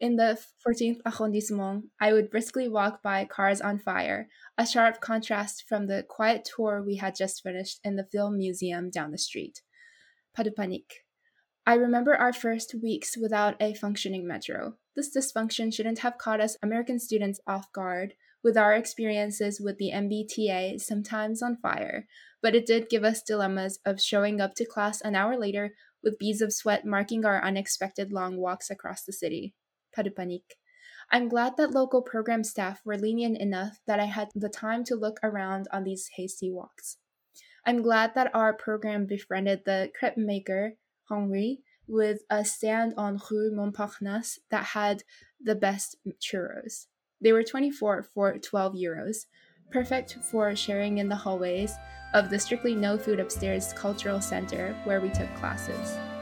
In 0.00 0.16
the 0.16 0.38
14th 0.66 1.00
arrondissement, 1.04 1.90
I 2.00 2.14
would 2.14 2.30
briskly 2.30 2.66
walk 2.66 3.02
by 3.02 3.26
cars 3.26 3.60
on 3.60 3.78
fire, 3.78 4.28
a 4.56 4.66
sharp 4.66 5.02
contrast 5.02 5.64
from 5.68 5.86
the 5.86 6.02
quiet 6.08 6.48
tour 6.56 6.82
we 6.82 6.96
had 6.96 7.14
just 7.14 7.42
finished 7.42 7.78
in 7.84 7.96
the 7.96 8.08
film 8.10 8.38
museum 8.38 8.88
down 8.88 9.10
the 9.10 9.18
street. 9.18 9.60
Pas 10.34 10.44
de 10.44 10.50
panique. 10.50 11.04
I 11.66 11.74
remember 11.74 12.14
our 12.14 12.32
first 12.32 12.74
weeks 12.82 13.18
without 13.18 13.54
a 13.60 13.74
functioning 13.74 14.26
metro. 14.26 14.78
This 14.96 15.14
dysfunction 15.14 15.74
shouldn't 15.74 16.00
have 16.00 16.18
caught 16.18 16.40
us 16.40 16.56
American 16.62 16.98
students 16.98 17.40
off 17.46 17.72
guard 17.72 18.14
with 18.44 18.56
our 18.56 18.74
experiences 18.74 19.60
with 19.60 19.78
the 19.78 19.90
MBTA 19.92 20.80
sometimes 20.80 21.42
on 21.42 21.56
fire, 21.56 22.06
but 22.42 22.54
it 22.54 22.66
did 22.66 22.90
give 22.90 23.02
us 23.02 23.22
dilemmas 23.22 23.78
of 23.84 24.00
showing 24.00 24.40
up 24.40 24.54
to 24.54 24.66
class 24.66 25.00
an 25.00 25.16
hour 25.16 25.36
later 25.36 25.74
with 26.02 26.18
beads 26.18 26.42
of 26.42 26.52
sweat 26.52 26.84
marking 26.84 27.24
our 27.24 27.42
unexpected 27.42 28.12
long 28.12 28.36
walks 28.36 28.70
across 28.70 29.02
the 29.02 29.12
city. 29.12 29.54
Panique. 29.96 30.56
I'm 31.10 31.28
glad 31.28 31.56
that 31.56 31.70
local 31.72 32.02
program 32.02 32.44
staff 32.44 32.80
were 32.84 32.98
lenient 32.98 33.38
enough 33.38 33.78
that 33.86 34.00
I 34.00 34.06
had 34.06 34.28
the 34.34 34.48
time 34.48 34.84
to 34.84 34.96
look 34.96 35.18
around 35.22 35.66
on 35.72 35.84
these 35.84 36.10
hasty 36.16 36.50
walks. 36.50 36.98
I'm 37.66 37.82
glad 37.82 38.14
that 38.14 38.34
our 38.34 38.52
program 38.52 39.06
befriended 39.06 39.62
the 39.64 39.90
crepe 39.98 40.16
maker, 40.16 40.74
Henri, 41.10 41.60
with 41.86 42.22
a 42.30 42.44
stand 42.44 42.94
on 42.96 43.20
Rue 43.30 43.52
Montparnasse 43.52 44.38
that 44.50 44.64
had 44.64 45.02
the 45.42 45.54
best 45.54 45.96
churros. 46.20 46.86
They 47.20 47.32
were 47.32 47.42
24 47.42 48.02
for 48.02 48.38
12 48.38 48.74
euros, 48.74 49.26
perfect 49.70 50.18
for 50.30 50.54
sharing 50.54 50.98
in 50.98 51.08
the 51.08 51.16
hallways 51.16 51.72
of 52.12 52.30
the 52.30 52.38
strictly 52.38 52.74
no 52.74 52.96
food 52.96 53.20
upstairs 53.20 53.72
cultural 53.74 54.20
center 54.20 54.78
where 54.84 55.00
we 55.00 55.10
took 55.10 55.32
classes. 55.36 56.13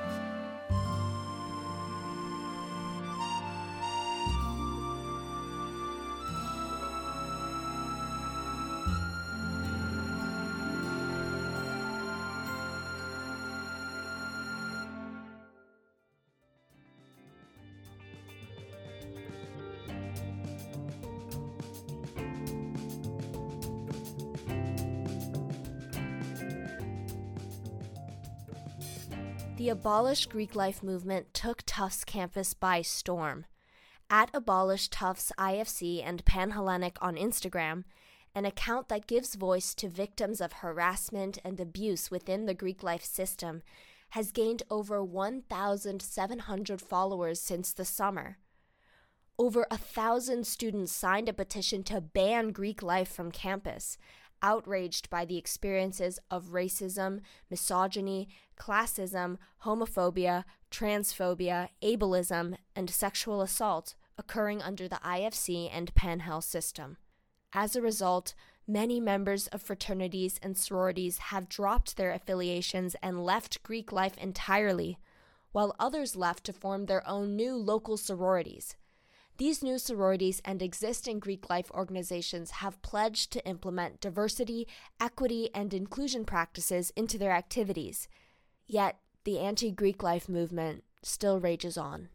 The 29.62 29.68
Abolish 29.68 30.26
Greek 30.26 30.56
Life 30.56 30.82
movement 30.82 31.32
took 31.32 31.62
Tufts 31.64 32.02
campus 32.02 32.52
by 32.52 32.82
storm. 32.82 33.46
At 34.10 34.28
Abolish 34.34 34.88
Tufts 34.88 35.30
IFC 35.38 36.04
and 36.04 36.24
Panhellenic 36.24 36.96
on 37.00 37.14
Instagram, 37.14 37.84
an 38.34 38.44
account 38.44 38.88
that 38.88 39.06
gives 39.06 39.36
voice 39.36 39.72
to 39.76 39.88
victims 39.88 40.40
of 40.40 40.54
harassment 40.54 41.38
and 41.44 41.60
abuse 41.60 42.10
within 42.10 42.46
the 42.46 42.54
Greek 42.54 42.82
life 42.82 43.04
system, 43.04 43.62
has 44.08 44.32
gained 44.32 44.64
over 44.68 45.00
1,700 45.00 46.80
followers 46.80 47.40
since 47.40 47.72
the 47.72 47.84
summer. 47.84 48.38
Over 49.38 49.68
a 49.70 49.78
thousand 49.78 50.44
students 50.44 50.90
signed 50.90 51.28
a 51.28 51.32
petition 51.32 51.84
to 51.84 52.00
ban 52.00 52.50
Greek 52.50 52.82
life 52.82 53.12
from 53.12 53.30
campus, 53.30 53.96
outraged 54.42 55.08
by 55.08 55.24
the 55.24 55.38
experiences 55.38 56.18
of 56.30 56.52
racism, 56.52 57.20
misogyny, 57.50 58.28
classism, 58.58 59.38
homophobia, 59.64 60.44
transphobia, 60.70 61.68
ableism, 61.82 62.56
and 62.74 62.90
sexual 62.90 63.40
assault 63.40 63.94
occurring 64.18 64.60
under 64.60 64.88
the 64.88 65.00
IFC 65.04 65.70
and 65.72 65.94
Panhell 65.94 66.42
system. 66.42 66.96
As 67.52 67.76
a 67.76 67.82
result, 67.82 68.34
many 68.66 69.00
members 69.00 69.46
of 69.48 69.62
fraternities 69.62 70.38
and 70.42 70.56
sororities 70.56 71.18
have 71.18 71.48
dropped 71.48 71.96
their 71.96 72.12
affiliations 72.12 72.96
and 73.02 73.24
left 73.24 73.62
Greek 73.62 73.92
life 73.92 74.16
entirely, 74.18 74.98
while 75.52 75.74
others 75.78 76.16
left 76.16 76.44
to 76.44 76.52
form 76.52 76.86
their 76.86 77.06
own 77.06 77.36
new 77.36 77.54
local 77.56 77.96
sororities. 77.96 78.76
These 79.38 79.62
new 79.62 79.78
sororities 79.78 80.40
and 80.44 80.62
existing 80.62 81.18
Greek 81.18 81.48
life 81.48 81.70
organizations 81.72 82.50
have 82.50 82.82
pledged 82.82 83.32
to 83.32 83.46
implement 83.46 84.00
diversity, 84.00 84.68
equity, 85.00 85.50
and 85.54 85.72
inclusion 85.72 86.24
practices 86.24 86.92
into 86.96 87.18
their 87.18 87.32
activities. 87.32 88.08
Yet, 88.66 88.98
the 89.24 89.38
anti 89.38 89.70
Greek 89.70 90.02
life 90.02 90.28
movement 90.28 90.84
still 91.02 91.40
rages 91.40 91.76
on. 91.78 92.08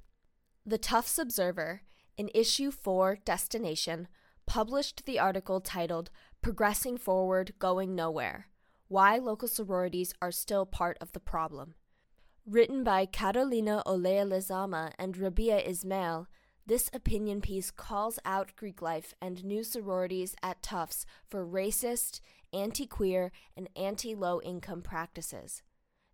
The 0.65 0.77
Tufts 0.77 1.17
Observer, 1.17 1.81
in 2.17 2.29
issue 2.33 2.71
4 2.71 3.19
Destination, 3.25 4.07
published 4.45 5.05
the 5.05 5.19
article 5.19 5.59
titled 5.59 6.09
Progressing 6.41 6.97
Forward, 6.97 7.53
Going 7.59 7.95
Nowhere 7.95 8.47
Why 8.87 9.17
Local 9.17 9.47
Sororities 9.47 10.13
Are 10.21 10.31
Still 10.31 10.65
Part 10.65 10.97
of 11.01 11.11
the 11.13 11.19
Problem. 11.19 11.75
Written 12.45 12.83
by 12.83 13.05
Carolina 13.05 13.83
Olea 13.85 14.25
Lezama 14.25 14.93
and 14.97 15.15
Rabiya 15.15 15.67
Ismail, 15.67 16.27
this 16.67 16.89
opinion 16.93 17.39
piece 17.39 17.71
calls 17.71 18.19
out 18.25 18.55
Greek 18.57 18.81
life 18.81 19.13
and 19.21 19.43
new 19.43 19.63
sororities 19.63 20.35
at 20.43 20.61
Tufts 20.61 21.05
for 21.25 21.45
racist, 21.45 22.19
anti 22.51 22.85
queer, 22.85 23.31
and 23.55 23.69
anti 23.77 24.13
low 24.13 24.41
income 24.41 24.81
practices. 24.81 25.63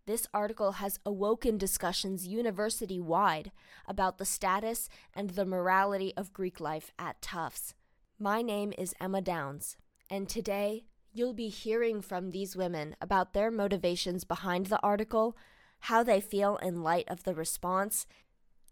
This 0.06 0.28
article 0.34 0.74
has 0.74 1.00
awoken 1.06 1.58
discussions 1.58 2.28
university 2.28 3.00
wide 3.00 3.52
about 3.88 4.20
the 4.20 4.26
status 4.26 4.90
and 5.14 5.32
the 5.32 5.46
morality 5.46 6.14
of 6.16 6.34
Greek 6.34 6.60
life 6.60 6.92
at 7.00 7.22
Tufts. 7.22 7.74
My 8.20 8.44
name 8.44 8.74
is 8.78 8.94
Emma 9.02 9.22
Downs, 9.22 9.76
and 10.08 10.30
today 10.30 10.84
you'll 11.12 11.34
be 11.34 11.50
hearing 11.50 12.02
from 12.02 12.30
these 12.30 12.56
women 12.56 12.96
about 13.02 13.34
their 13.34 13.50
motivations 13.50 14.24
behind 14.24 14.68
the 14.68 14.82
article, 14.84 15.36
how 15.80 16.04
they 16.04 16.22
feel 16.22 16.58
in 16.58 16.84
light 16.84 17.08
of 17.08 17.24
the 17.24 17.34
response, 17.34 18.06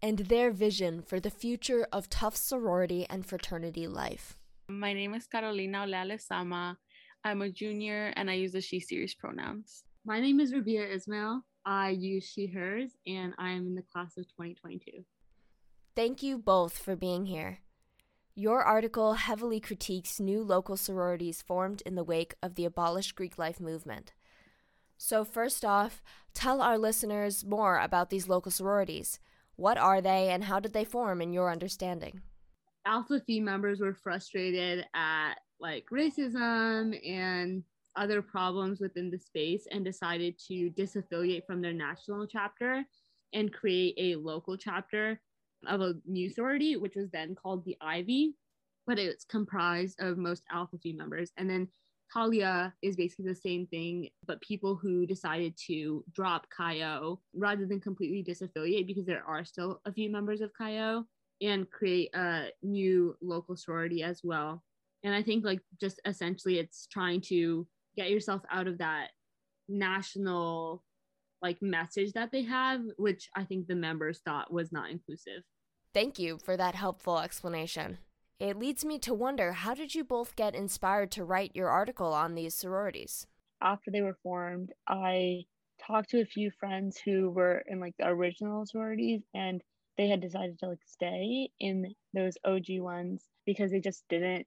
and 0.02 0.18
their 0.18 0.50
vision 0.50 1.00
for 1.00 1.20
the 1.20 1.30
future 1.30 1.86
of 1.92 2.10
Tufts 2.10 2.40
sorority 2.40 3.06
and 3.08 3.24
fraternity 3.24 3.86
life. 3.86 4.36
My 4.68 4.92
name 4.92 5.14
is 5.14 5.26
Carolina 5.26 5.82
Olea 5.82 6.04
Lezama. 6.04 6.76
I'm 7.24 7.42
a 7.42 7.48
junior 7.48 8.12
and 8.16 8.28
I 8.28 8.34
use 8.34 8.52
the 8.52 8.60
she 8.60 8.80
series 8.80 9.14
pronouns. 9.14 9.84
My 10.04 10.20
name 10.20 10.40
is 10.40 10.52
Rabiya 10.52 10.92
Ismail. 10.92 11.42
I 11.64 11.90
use 11.90 12.24
she 12.24 12.46
hers 12.46 12.90
and 13.06 13.34
I 13.38 13.50
am 13.50 13.66
in 13.68 13.76
the 13.76 13.84
class 13.92 14.16
of 14.16 14.26
2022. 14.26 15.04
Thank 15.94 16.22
you 16.22 16.38
both 16.38 16.78
for 16.78 16.96
being 16.96 17.26
here. 17.26 17.58
Your 18.34 18.62
article 18.62 19.12
heavily 19.12 19.60
critiques 19.60 20.18
new 20.18 20.42
local 20.42 20.76
sororities 20.76 21.42
formed 21.42 21.82
in 21.84 21.94
the 21.94 22.02
wake 22.02 22.34
of 22.42 22.56
the 22.56 22.64
Abolish 22.64 23.12
Greek 23.12 23.38
Life 23.38 23.60
movement. 23.60 24.14
So, 24.96 25.24
first 25.24 25.64
off, 25.64 26.02
tell 26.32 26.62
our 26.62 26.78
listeners 26.78 27.44
more 27.44 27.78
about 27.78 28.08
these 28.08 28.28
local 28.28 28.50
sororities. 28.50 29.20
What 29.56 29.78
are 29.78 30.00
they 30.00 30.30
and 30.30 30.44
how 30.44 30.60
did 30.60 30.72
they 30.72 30.84
form 30.84 31.20
in 31.20 31.32
your 31.32 31.50
understanding? 31.50 32.22
Alpha 32.86 33.20
Phi 33.26 33.40
members 33.40 33.80
were 33.80 33.94
frustrated 33.94 34.86
at 34.94 35.34
like 35.60 35.86
racism 35.92 36.98
and 37.08 37.62
other 37.94 38.22
problems 38.22 38.80
within 38.80 39.10
the 39.10 39.18
space 39.18 39.66
and 39.70 39.84
decided 39.84 40.38
to 40.48 40.70
disaffiliate 40.70 41.46
from 41.46 41.60
their 41.60 41.72
national 41.72 42.26
chapter 42.26 42.84
and 43.32 43.52
create 43.52 43.94
a 43.98 44.16
local 44.16 44.56
chapter 44.56 45.20
of 45.66 45.80
a 45.80 45.94
new 46.06 46.28
sorority, 46.28 46.76
which 46.76 46.96
was 46.96 47.10
then 47.10 47.34
called 47.34 47.64
the 47.64 47.76
Ivy, 47.80 48.34
but 48.86 48.98
it's 48.98 49.24
comprised 49.24 50.00
of 50.00 50.18
most 50.18 50.42
Alpha 50.50 50.76
Phi 50.82 50.92
members. 50.92 51.30
And 51.36 51.48
then 51.48 51.68
Talia 52.12 52.74
is 52.82 52.96
basically 52.96 53.26
the 53.26 53.34
same 53.34 53.66
thing, 53.66 54.08
but 54.26 54.40
people 54.40 54.74
who 54.74 55.06
decided 55.06 55.56
to 55.68 56.04
drop 56.12 56.46
Chi 56.50 56.82
O 56.82 57.20
rather 57.34 57.66
than 57.66 57.80
completely 57.80 58.22
disaffiliate 58.22 58.86
because 58.86 59.06
there 59.06 59.24
are 59.26 59.44
still 59.44 59.80
a 59.86 59.92
few 59.92 60.10
members 60.10 60.40
of 60.40 60.52
Chi 60.52 60.78
O 60.78 61.04
and 61.40 61.70
create 61.70 62.14
a 62.14 62.48
new 62.62 63.16
local 63.22 63.56
sorority 63.56 64.02
as 64.02 64.20
well. 64.22 64.62
And 65.04 65.14
I 65.14 65.22
think 65.22 65.44
like 65.44 65.60
just 65.80 66.00
essentially 66.04 66.58
it's 66.58 66.86
trying 66.86 67.20
to 67.22 67.66
get 67.96 68.10
yourself 68.10 68.42
out 68.50 68.68
of 68.68 68.78
that 68.78 69.08
national 69.68 70.84
like 71.40 71.60
message 71.60 72.12
that 72.12 72.30
they 72.30 72.42
have, 72.42 72.82
which 72.98 73.28
I 73.34 73.44
think 73.44 73.66
the 73.66 73.74
members 73.74 74.20
thought 74.24 74.52
was 74.52 74.70
not 74.70 74.90
inclusive. 74.90 75.42
Thank 75.92 76.18
you 76.18 76.38
for 76.38 76.56
that 76.56 76.74
helpful 76.74 77.18
explanation. 77.18 77.98
It 78.38 78.58
leads 78.58 78.84
me 78.84 78.98
to 79.00 79.14
wonder 79.14 79.52
how 79.52 79.74
did 79.74 79.94
you 79.94 80.04
both 80.04 80.36
get 80.36 80.54
inspired 80.54 81.10
to 81.12 81.24
write 81.24 81.54
your 81.54 81.68
article 81.68 82.12
on 82.12 82.34
these 82.34 82.54
sororities? 82.54 83.26
After 83.60 83.90
they 83.90 84.02
were 84.02 84.18
formed, 84.22 84.72
I 84.88 85.44
talked 85.86 86.10
to 86.10 86.20
a 86.20 86.26
few 86.26 86.50
friends 86.50 86.98
who 87.04 87.30
were 87.30 87.62
in 87.66 87.80
like 87.80 87.94
the 87.98 88.08
original 88.08 88.66
sororities 88.66 89.22
and 89.34 89.62
they 89.96 90.08
had 90.08 90.20
decided 90.20 90.58
to 90.58 90.68
like 90.68 90.80
stay 90.86 91.50
in 91.60 91.94
those 92.14 92.36
OG 92.44 92.80
ones 92.80 93.24
because 93.46 93.70
they 93.70 93.80
just 93.80 94.04
didn't 94.08 94.46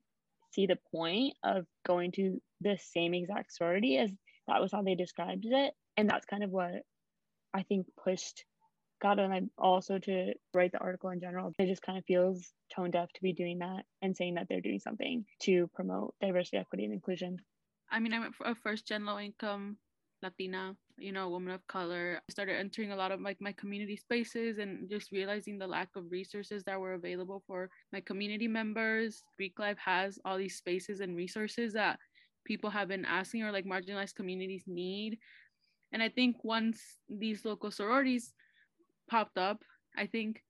see 0.52 0.66
the 0.66 0.80
point 0.92 1.36
of 1.44 1.66
going 1.86 2.12
to 2.14 2.42
the 2.62 2.78
same 2.78 3.14
exact 3.14 3.54
sorority 3.54 3.98
as 3.98 4.12
that 4.48 4.62
was 4.62 4.72
how 4.72 4.82
they 4.82 4.96
described 4.96 5.46
it. 5.46 5.74
And 5.98 6.10
that's 6.10 6.26
kind 6.26 6.44
of 6.44 6.50
what 6.50 6.84
I 7.54 7.64
think 7.64 7.88
pushed 8.04 8.46
got 9.02 9.20
on 9.20 9.30
like 9.30 9.44
also 9.58 10.00
to 10.00 10.34
write 10.54 10.72
the 10.72 10.80
article 10.80 11.10
in 11.10 11.20
general. 11.20 11.54
It 11.60 11.68
just 11.68 11.82
kind 11.82 11.98
of 11.98 12.06
feels 12.06 12.54
tone 12.74 12.92
deaf 12.92 13.12
to 13.14 13.22
be 13.22 13.34
doing 13.34 13.60
that 13.60 13.84
and 14.02 14.16
saying 14.16 14.36
that 14.36 14.48
they're 14.50 14.62
doing 14.62 14.80
something 14.80 15.26
to 15.44 15.70
promote 15.74 16.16
diversity, 16.22 16.58
equity, 16.58 16.86
and 16.86 16.94
inclusion. 16.94 17.38
I 17.92 18.00
mean, 18.00 18.14
I'm 18.14 18.32
a 18.44 18.56
first 18.56 18.88
gen 18.88 19.06
low 19.06 19.20
income 19.20 19.78
Latina, 20.26 20.76
you 20.98 21.12
know, 21.12 21.30
woman 21.30 21.54
of 21.54 21.66
color. 21.68 22.20
I 22.28 22.32
started 22.32 22.58
entering 22.58 22.92
a 22.92 22.96
lot 22.96 23.12
of 23.12 23.22
like 23.22 23.38
my 23.40 23.52
community 23.54 23.96
spaces 23.96 24.58
and 24.58 24.90
just 24.90 25.12
realizing 25.12 25.58
the 25.58 25.68
lack 25.68 25.90
of 25.96 26.12
resources 26.12 26.64
that 26.64 26.80
were 26.80 26.94
available 26.94 27.44
for 27.46 27.70
my 27.94 28.02
community 28.02 28.48
members. 28.48 29.24
Greek 29.38 29.60
Life 29.60 29.78
has 29.78 30.20
all 30.26 30.38
these 30.38 30.56
spaces 30.56 31.00
and 31.00 31.16
resources 31.16 31.74
that 31.74 32.00
people 32.46 32.70
have 32.70 32.88
been 32.88 33.06
asking 33.06 33.44
or 33.44 33.52
like 33.52 33.66
marginalized 33.66 34.16
communities 34.16 34.64
need. 34.68 35.20
And 35.92 36.02
I 36.02 36.10
think 36.10 36.38
once 36.44 36.98
these 37.08 37.46
local 37.46 37.72
sororities 37.72 38.34
popped 39.10 39.38
up, 39.38 39.62
I 39.98 40.08
think 40.08 40.42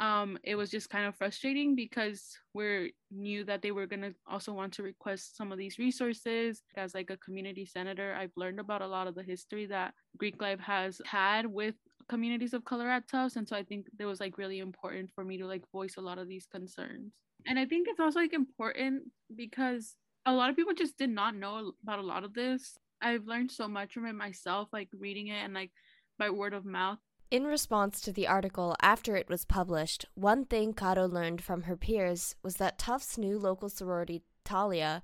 um, 0.00 0.36
it 0.42 0.56
was 0.56 0.70
just 0.70 0.90
kind 0.90 1.06
of 1.06 1.14
frustrating 1.14 1.76
because 1.76 2.36
we 2.54 2.92
knew 3.12 3.44
that 3.44 3.62
they 3.62 3.70
were 3.70 3.86
going 3.86 4.02
to 4.02 4.14
also 4.28 4.52
want 4.52 4.72
to 4.74 4.82
request 4.82 5.36
some 5.36 5.52
of 5.52 5.58
these 5.58 5.78
resources. 5.78 6.62
As 6.76 6.92
like 6.92 7.10
a 7.10 7.16
community 7.18 7.64
senator, 7.64 8.14
I've 8.18 8.32
learned 8.36 8.58
about 8.58 8.82
a 8.82 8.86
lot 8.86 9.06
of 9.06 9.14
the 9.14 9.22
history 9.22 9.66
that 9.66 9.94
Greek 10.16 10.42
life 10.42 10.58
has 10.58 11.00
had 11.06 11.46
with 11.46 11.76
communities 12.08 12.52
of 12.52 12.64
color 12.64 12.88
at 12.88 13.06
Tufts. 13.08 13.36
And 13.36 13.46
so 13.46 13.54
I 13.54 13.62
think 13.62 13.86
it 13.98 14.04
was 14.04 14.18
like 14.18 14.38
really 14.38 14.58
important 14.58 15.10
for 15.14 15.24
me 15.24 15.38
to 15.38 15.46
like 15.46 15.62
voice 15.70 15.94
a 15.98 16.00
lot 16.00 16.18
of 16.18 16.26
these 16.26 16.46
concerns. 16.50 17.12
And 17.46 17.58
I 17.58 17.66
think 17.66 17.86
it's 17.88 18.00
also 18.00 18.18
like 18.18 18.32
important 18.32 19.04
because 19.34 19.94
a 20.26 20.32
lot 20.32 20.50
of 20.50 20.56
people 20.56 20.74
just 20.74 20.98
did 20.98 21.10
not 21.10 21.36
know 21.36 21.72
about 21.82 21.98
a 22.00 22.02
lot 22.02 22.24
of 22.24 22.34
this. 22.34 22.76
I've 23.00 23.26
learned 23.26 23.50
so 23.50 23.68
much 23.68 23.92
from 23.92 24.06
it 24.06 24.14
myself, 24.14 24.68
like 24.72 24.88
reading 24.98 25.28
it 25.28 25.44
and 25.44 25.54
like 25.54 25.70
by 26.18 26.30
word 26.30 26.54
of 26.54 26.64
mouth. 26.64 26.98
In 27.32 27.44
response 27.44 28.02
to 28.02 28.12
the 28.12 28.28
article 28.28 28.76
after 28.82 29.16
it 29.16 29.30
was 29.30 29.46
published, 29.46 30.04
one 30.14 30.44
thing 30.44 30.74
Caro 30.74 31.06
learned 31.06 31.42
from 31.42 31.62
her 31.62 31.78
peers 31.78 32.36
was 32.42 32.56
that 32.56 32.78
Tufts' 32.78 33.16
new 33.16 33.38
local 33.38 33.70
sorority, 33.70 34.20
Talia, 34.44 35.02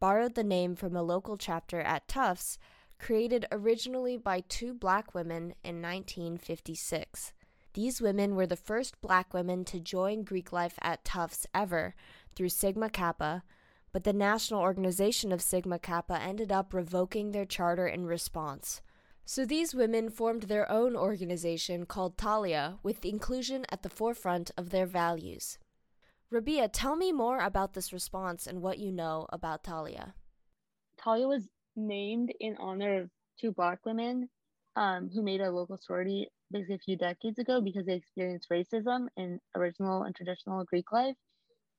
borrowed 0.00 0.34
the 0.34 0.42
name 0.42 0.74
from 0.74 0.96
a 0.96 1.04
local 1.04 1.36
chapter 1.36 1.80
at 1.80 2.08
Tufts, 2.08 2.58
created 2.98 3.46
originally 3.52 4.16
by 4.16 4.40
two 4.40 4.74
black 4.74 5.14
women 5.14 5.54
in 5.62 5.80
1956. 5.80 7.32
These 7.74 8.00
women 8.00 8.34
were 8.34 8.48
the 8.48 8.56
first 8.56 9.00
black 9.00 9.32
women 9.32 9.64
to 9.66 9.78
join 9.78 10.24
Greek 10.24 10.52
life 10.52 10.80
at 10.82 11.04
Tufts 11.04 11.46
ever 11.54 11.94
through 12.34 12.48
Sigma 12.48 12.90
Kappa, 12.90 13.44
but 13.92 14.02
the 14.02 14.12
national 14.12 14.62
organization 14.62 15.30
of 15.30 15.40
Sigma 15.40 15.78
Kappa 15.78 16.20
ended 16.20 16.50
up 16.50 16.74
revoking 16.74 17.30
their 17.30 17.46
charter 17.46 17.86
in 17.86 18.04
response. 18.04 18.80
So 19.30 19.44
these 19.44 19.74
women 19.74 20.08
formed 20.08 20.44
their 20.44 20.72
own 20.72 20.96
organization 20.96 21.84
called 21.84 22.16
Talia 22.16 22.78
with 22.82 23.04
inclusion 23.04 23.66
at 23.68 23.82
the 23.82 23.90
forefront 23.90 24.50
of 24.56 24.70
their 24.70 24.86
values. 24.86 25.58
Rabiya, 26.32 26.70
tell 26.72 26.96
me 26.96 27.12
more 27.12 27.38
about 27.38 27.74
this 27.74 27.92
response 27.92 28.46
and 28.46 28.62
what 28.62 28.78
you 28.78 28.90
know 28.90 29.26
about 29.28 29.62
Talia. 29.62 30.14
Talia 30.96 31.28
was 31.28 31.46
named 31.76 32.32
in 32.40 32.56
honor 32.58 33.02
of 33.02 33.10
two 33.38 33.52
black 33.52 33.84
women 33.84 34.30
um, 34.76 35.10
who 35.12 35.20
made 35.20 35.42
a 35.42 35.50
local 35.50 35.76
sorority 35.76 36.28
basically 36.50 36.76
a 36.76 36.78
few 36.78 36.96
decades 36.96 37.38
ago 37.38 37.60
because 37.60 37.84
they 37.84 37.96
experienced 37.96 38.48
racism 38.50 39.08
in 39.18 39.40
original 39.54 40.04
and 40.04 40.16
traditional 40.16 40.64
Greek 40.64 40.90
life. 40.90 41.16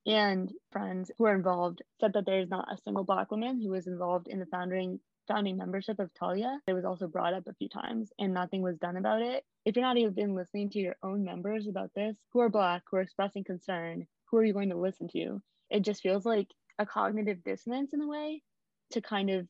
And 0.05 0.53
friends 0.71 1.09
who 1.17 1.25
are 1.25 1.33
involved 1.33 1.81
said 1.99 2.13
that 2.13 2.27
there 2.27 2.41
is 2.41 2.49
not 2.51 2.71
a 2.71 2.77
single 2.77 3.05
black 3.05 3.31
woman 3.31 3.59
who 3.59 3.71
was 3.71 3.87
involved 3.87 4.27
in 4.27 4.37
the 4.37 4.45
founding 4.45 4.99
founding 5.29 5.57
membership 5.57 5.99
of 5.99 6.09
Thalia. 6.19 6.59
It 6.67 6.73
was 6.73 6.83
also 6.83 7.07
brought 7.07 7.33
up 7.33 7.47
a 7.47 7.53
few 7.53 7.69
times 7.69 8.11
and 8.19 8.33
nothing 8.33 8.61
was 8.61 8.77
done 8.77 8.97
about 8.97 9.21
it. 9.21 9.45
If 9.63 9.75
you're 9.75 9.85
not 9.85 9.97
even 9.97 10.35
listening 10.35 10.69
to 10.71 10.79
your 10.79 10.95
own 11.03 11.23
members 11.23 11.67
about 11.67 11.91
this, 11.95 12.17
who 12.33 12.39
are 12.39 12.49
Black, 12.49 12.81
who 12.89 12.97
are 12.97 13.01
expressing 13.01 13.43
concern, 13.43 14.07
who 14.25 14.37
are 14.37 14.43
you 14.43 14.53
going 14.53 14.69
to 14.69 14.77
listen 14.77 15.07
to? 15.13 15.41
It 15.69 15.85
just 15.85 16.01
feels 16.01 16.25
like 16.25 16.47
a 16.79 16.85
cognitive 16.85 17.43
dissonance 17.43 17.93
in 17.93 18.01
a 18.01 18.07
way 18.07 18.41
to 18.91 19.01
kind 19.01 19.29
of 19.29 19.47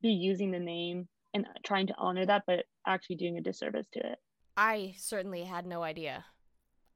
be 0.00 0.10
using 0.10 0.52
the 0.52 0.60
name 0.60 1.08
and 1.34 1.46
trying 1.64 1.88
to 1.88 1.94
honor 1.98 2.24
that, 2.24 2.44
but 2.46 2.64
actually 2.86 3.16
doing 3.16 3.36
a 3.36 3.42
disservice 3.42 3.88
to 3.92 3.98
it. 3.98 4.18
I 4.56 4.94
certainly 4.96 5.44
had 5.44 5.66
no 5.66 5.82
idea. 5.82 6.24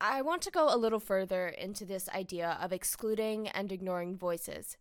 I 0.00 0.22
want 0.22 0.40
to 0.42 0.50
go 0.50 0.72
a 0.72 0.78
little 0.78 1.00
further 1.00 1.48
into 1.48 1.84
this 1.84 2.08
idea 2.08 2.56
of 2.60 2.72
excluding 2.72 3.48
and 3.48 3.70
ignoring 3.70 4.16
voices. 4.16 4.78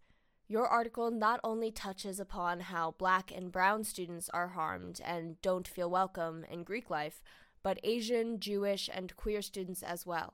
Your 0.52 0.66
article 0.66 1.12
not 1.12 1.40
only 1.44 1.70
touches 1.70 2.20
upon 2.20 2.62
how 2.62 2.96
black 2.98 3.32
and 3.32 3.52
brown 3.52 3.84
students 3.84 4.30
are 4.30 4.48
harmed 4.48 5.00
and 5.06 5.40
don't 5.44 5.68
feel 5.68 5.92
welcome 5.92 6.44
in 6.50 6.64
Greek 6.64 6.90
life, 6.90 7.22
but 7.62 7.80
Asian, 7.84 8.40
Jewish, 8.40 8.90
and 8.92 9.16
queer 9.16 9.44
students 9.44 9.84
as 9.84 10.08
well. 10.08 10.34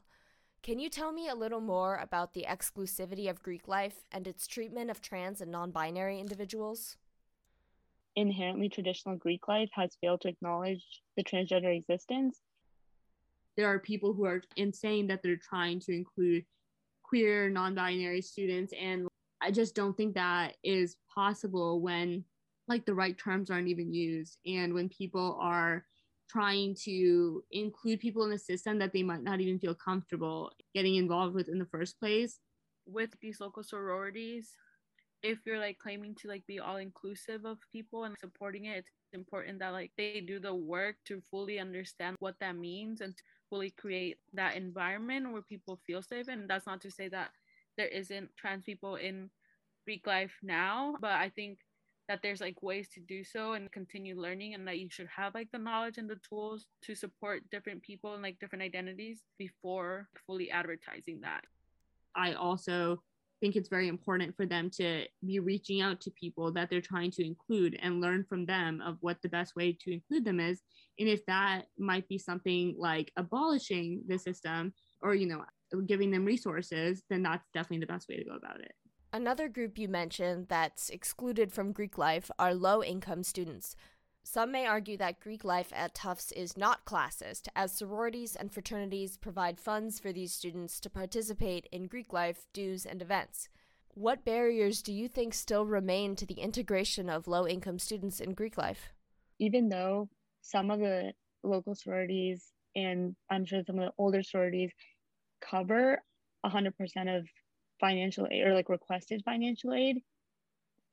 Can 0.64 0.80
you 0.80 0.90
tell 0.90 1.12
me 1.12 1.28
a 1.28 1.36
little 1.36 1.60
more 1.60 1.98
about 1.98 2.34
the 2.34 2.46
exclusivity 2.48 3.30
of 3.30 3.44
Greek 3.44 3.68
life 3.68 4.06
and 4.10 4.26
its 4.26 4.48
treatment 4.48 4.90
of 4.90 5.02
trans 5.02 5.42
and 5.42 5.52
non 5.52 5.72
binary 5.72 6.22
individuals? 6.22 6.96
Inherently 8.16 8.70
traditional 8.70 9.18
Greek 9.18 9.50
life 9.50 9.70
has 9.74 9.98
failed 10.00 10.22
to 10.22 10.30
acknowledge 10.30 11.02
the 11.18 11.26
transgender 11.26 11.76
existence. 11.76 12.40
There 13.58 13.68
are 13.68 13.80
people 13.80 14.14
who 14.14 14.24
are 14.24 14.42
insane 14.56 15.08
that 15.08 15.22
they're 15.22 15.36
trying 15.36 15.82
to 15.82 15.92
include 15.92 16.46
queer, 17.04 17.50
non 17.50 17.76
binary 17.76 18.22
students 18.22 18.72
and 18.80 19.10
I 19.42 19.52
just 19.52 19.76
don't 19.76 19.96
think 19.96 20.16
that 20.16 20.56
is 20.64 20.98
possible 21.14 21.82
when 21.82 22.24
like 22.68 22.86
the 22.86 22.94
right 22.94 23.18
terms 23.18 23.50
aren't 23.50 23.68
even 23.68 23.94
used 23.94 24.40
and 24.46 24.74
when 24.74 24.90
people 24.90 25.38
are 25.40 25.86
trying 26.28 26.76
to 26.84 27.44
include 27.52 28.00
people 28.00 28.26
in 28.26 28.32
a 28.32 28.38
system 28.38 28.80
that 28.80 28.92
they 28.92 29.04
might 29.04 29.22
not 29.22 29.40
even 29.40 29.60
feel 29.60 29.76
comfortable 29.76 30.52
getting 30.74 30.96
involved 30.96 31.36
with 31.36 31.48
in 31.48 31.60
the 31.60 31.66
first 31.66 32.00
place. 32.00 32.40
With 32.88 33.12
these 33.22 33.40
local 33.40 33.64
sororities 33.64 34.52
if 35.22 35.40
you're 35.46 35.60
like 35.60 35.80
claiming 35.80 36.14
to 36.14 36.28
like 36.28 36.46
be 36.46 36.60
all 36.60 36.78
inclusive 36.78 37.46
of 37.46 37.58
people 37.72 38.04
and 38.04 38.16
supporting 38.20 38.66
it 38.66 38.78
it's 38.78 38.90
important 39.14 39.60
that 39.60 39.72
like 39.74 39.92
they 39.98 40.22
do 40.22 40.40
the 40.40 40.54
work 40.54 40.96
to 41.06 41.22
fully 41.32 41.60
understand 41.60 42.16
what 42.20 42.36
that 42.40 42.56
means 42.56 43.02
and 43.02 43.16
to 43.16 43.24
fully 43.50 43.72
create 43.72 44.18
that 44.34 44.56
environment 44.56 45.32
where 45.32 45.42
people 45.42 45.80
feel 45.86 46.02
safe. 46.02 46.28
And 46.28 46.50
that's 46.50 46.66
not 46.66 46.82
to 46.82 46.92
say 46.92 47.08
that 47.10 47.32
there 47.78 47.88
isn't 47.88 48.30
trans 48.38 48.64
people 48.64 48.96
in 48.96 49.30
Greek 49.86 50.08
life 50.08 50.34
now, 50.42 50.96
but 51.00 51.12
I 51.12 51.30
think 51.30 51.60
that 52.08 52.20
there's 52.22 52.42
like 52.42 52.62
ways 52.62 52.88
to 52.90 53.00
do 53.00 53.24
so 53.24 53.54
and 53.54 53.72
continue 53.72 54.20
learning 54.20 54.54
and 54.54 54.68
that 54.68 54.80
you 54.80 54.90
should 54.90 55.08
have 55.16 55.34
like 55.34 55.50
the 55.52 55.58
knowledge 55.58 55.98
and 55.98 56.10
the 56.10 56.20
tools 56.28 56.68
to 56.84 56.94
support 56.94 57.50
different 57.50 57.82
people 57.82 58.14
and 58.14 58.22
like 58.22 58.40
different 58.40 58.64
identities 58.64 59.24
before 59.38 60.08
fully 60.28 60.52
advertising 60.52 61.22
that. 61.22 61.42
I 62.16 62.34
also 62.34 63.02
think 63.42 63.56
it's 63.56 63.70
very 63.70 63.88
important 63.88 64.36
for 64.36 64.46
them 64.46 64.70
to 64.70 65.06
be 65.26 65.40
reaching 65.40 65.82
out 65.82 66.00
to 66.02 66.12
people 66.12 66.52
that 66.54 66.70
they're 66.70 66.82
trying 66.82 67.12
to 67.12 67.26
include 67.26 67.78
and 67.82 68.02
learn 68.02 68.24
from 68.24 68.46
them 68.46 68.82
of 68.82 68.98
what 69.02 69.22
the 69.22 69.30
best 69.30 69.56
way 69.56 69.78
to 69.82 69.92
include 69.94 70.24
them 70.24 70.40
is 70.40 70.62
and 71.00 71.10
if 71.10 71.26
that 71.26 71.64
might 71.78 72.08
be 72.08 72.18
something 72.18 72.76
like 72.78 73.12
abolishing 73.18 74.02
the 74.08 74.18
system 74.18 74.74
or 75.02 75.16
you 75.16 75.28
know 75.28 75.44
giving 75.88 76.12
them 76.12 76.26
resources, 76.26 77.04
then 77.10 77.24
that's 77.24 77.48
definitely 77.54 77.80
the 77.80 77.92
best 77.92 78.08
way 78.10 78.18
to 78.18 78.26
go 78.26 78.36
about 78.36 78.60
it. 78.60 78.74
Another 79.14 79.48
group 79.48 79.78
you 79.78 79.88
mentioned 79.88 80.48
that's 80.50 80.90
excluded 80.90 81.52
from 81.52 81.72
Greek 81.72 81.98
life 81.98 82.30
are 82.38 82.54
low 82.54 82.84
income 82.84 83.24
students. 83.24 83.76
Some 84.24 84.52
may 84.52 84.66
argue 84.66 84.98
that 84.98 85.20
Greek 85.20 85.44
life 85.44 85.72
at 85.74 85.94
Tufts 85.94 86.32
is 86.32 86.58
not 86.58 86.84
classist, 86.84 87.48
as 87.56 87.72
sororities 87.72 88.36
and 88.36 88.52
fraternities 88.52 89.18
provide 89.18 89.60
funds 89.60 90.00
for 90.00 90.12
these 90.12 90.34
students 90.34 90.80
to 90.82 90.90
participate 90.90 91.68
in 91.72 91.88
Greek 91.88 92.12
life 92.12 92.48
dues 92.52 92.86
and 92.86 93.02
events. 93.02 93.50
What 93.94 94.26
barriers 94.26 94.82
do 94.82 94.92
you 94.92 95.08
think 95.08 95.34
still 95.34 95.66
remain 95.66 96.16
to 96.18 96.26
the 96.26 96.42
integration 96.42 97.10
of 97.10 97.28
low 97.28 97.48
income 97.48 97.80
students 97.80 98.20
in 98.20 98.34
Greek 98.34 98.58
life? 98.58 98.90
Even 99.40 99.70
though 99.70 100.10
some 100.42 100.72
of 100.72 100.80
the 100.80 101.14
local 101.44 101.76
sororities 101.76 102.52
and 102.76 103.16
I'm 103.30 103.46
sure 103.46 103.62
some 103.66 103.80
of 103.80 103.86
the 103.86 103.94
older 103.98 104.24
sororities 104.24 104.72
cover 105.50 106.02
100% 106.46 107.18
of 107.18 107.28
financial 107.80 108.28
aid 108.30 108.46
or 108.46 108.54
like 108.54 108.70
requested 108.70 109.22
financial 109.26 109.74
aid, 109.74 110.02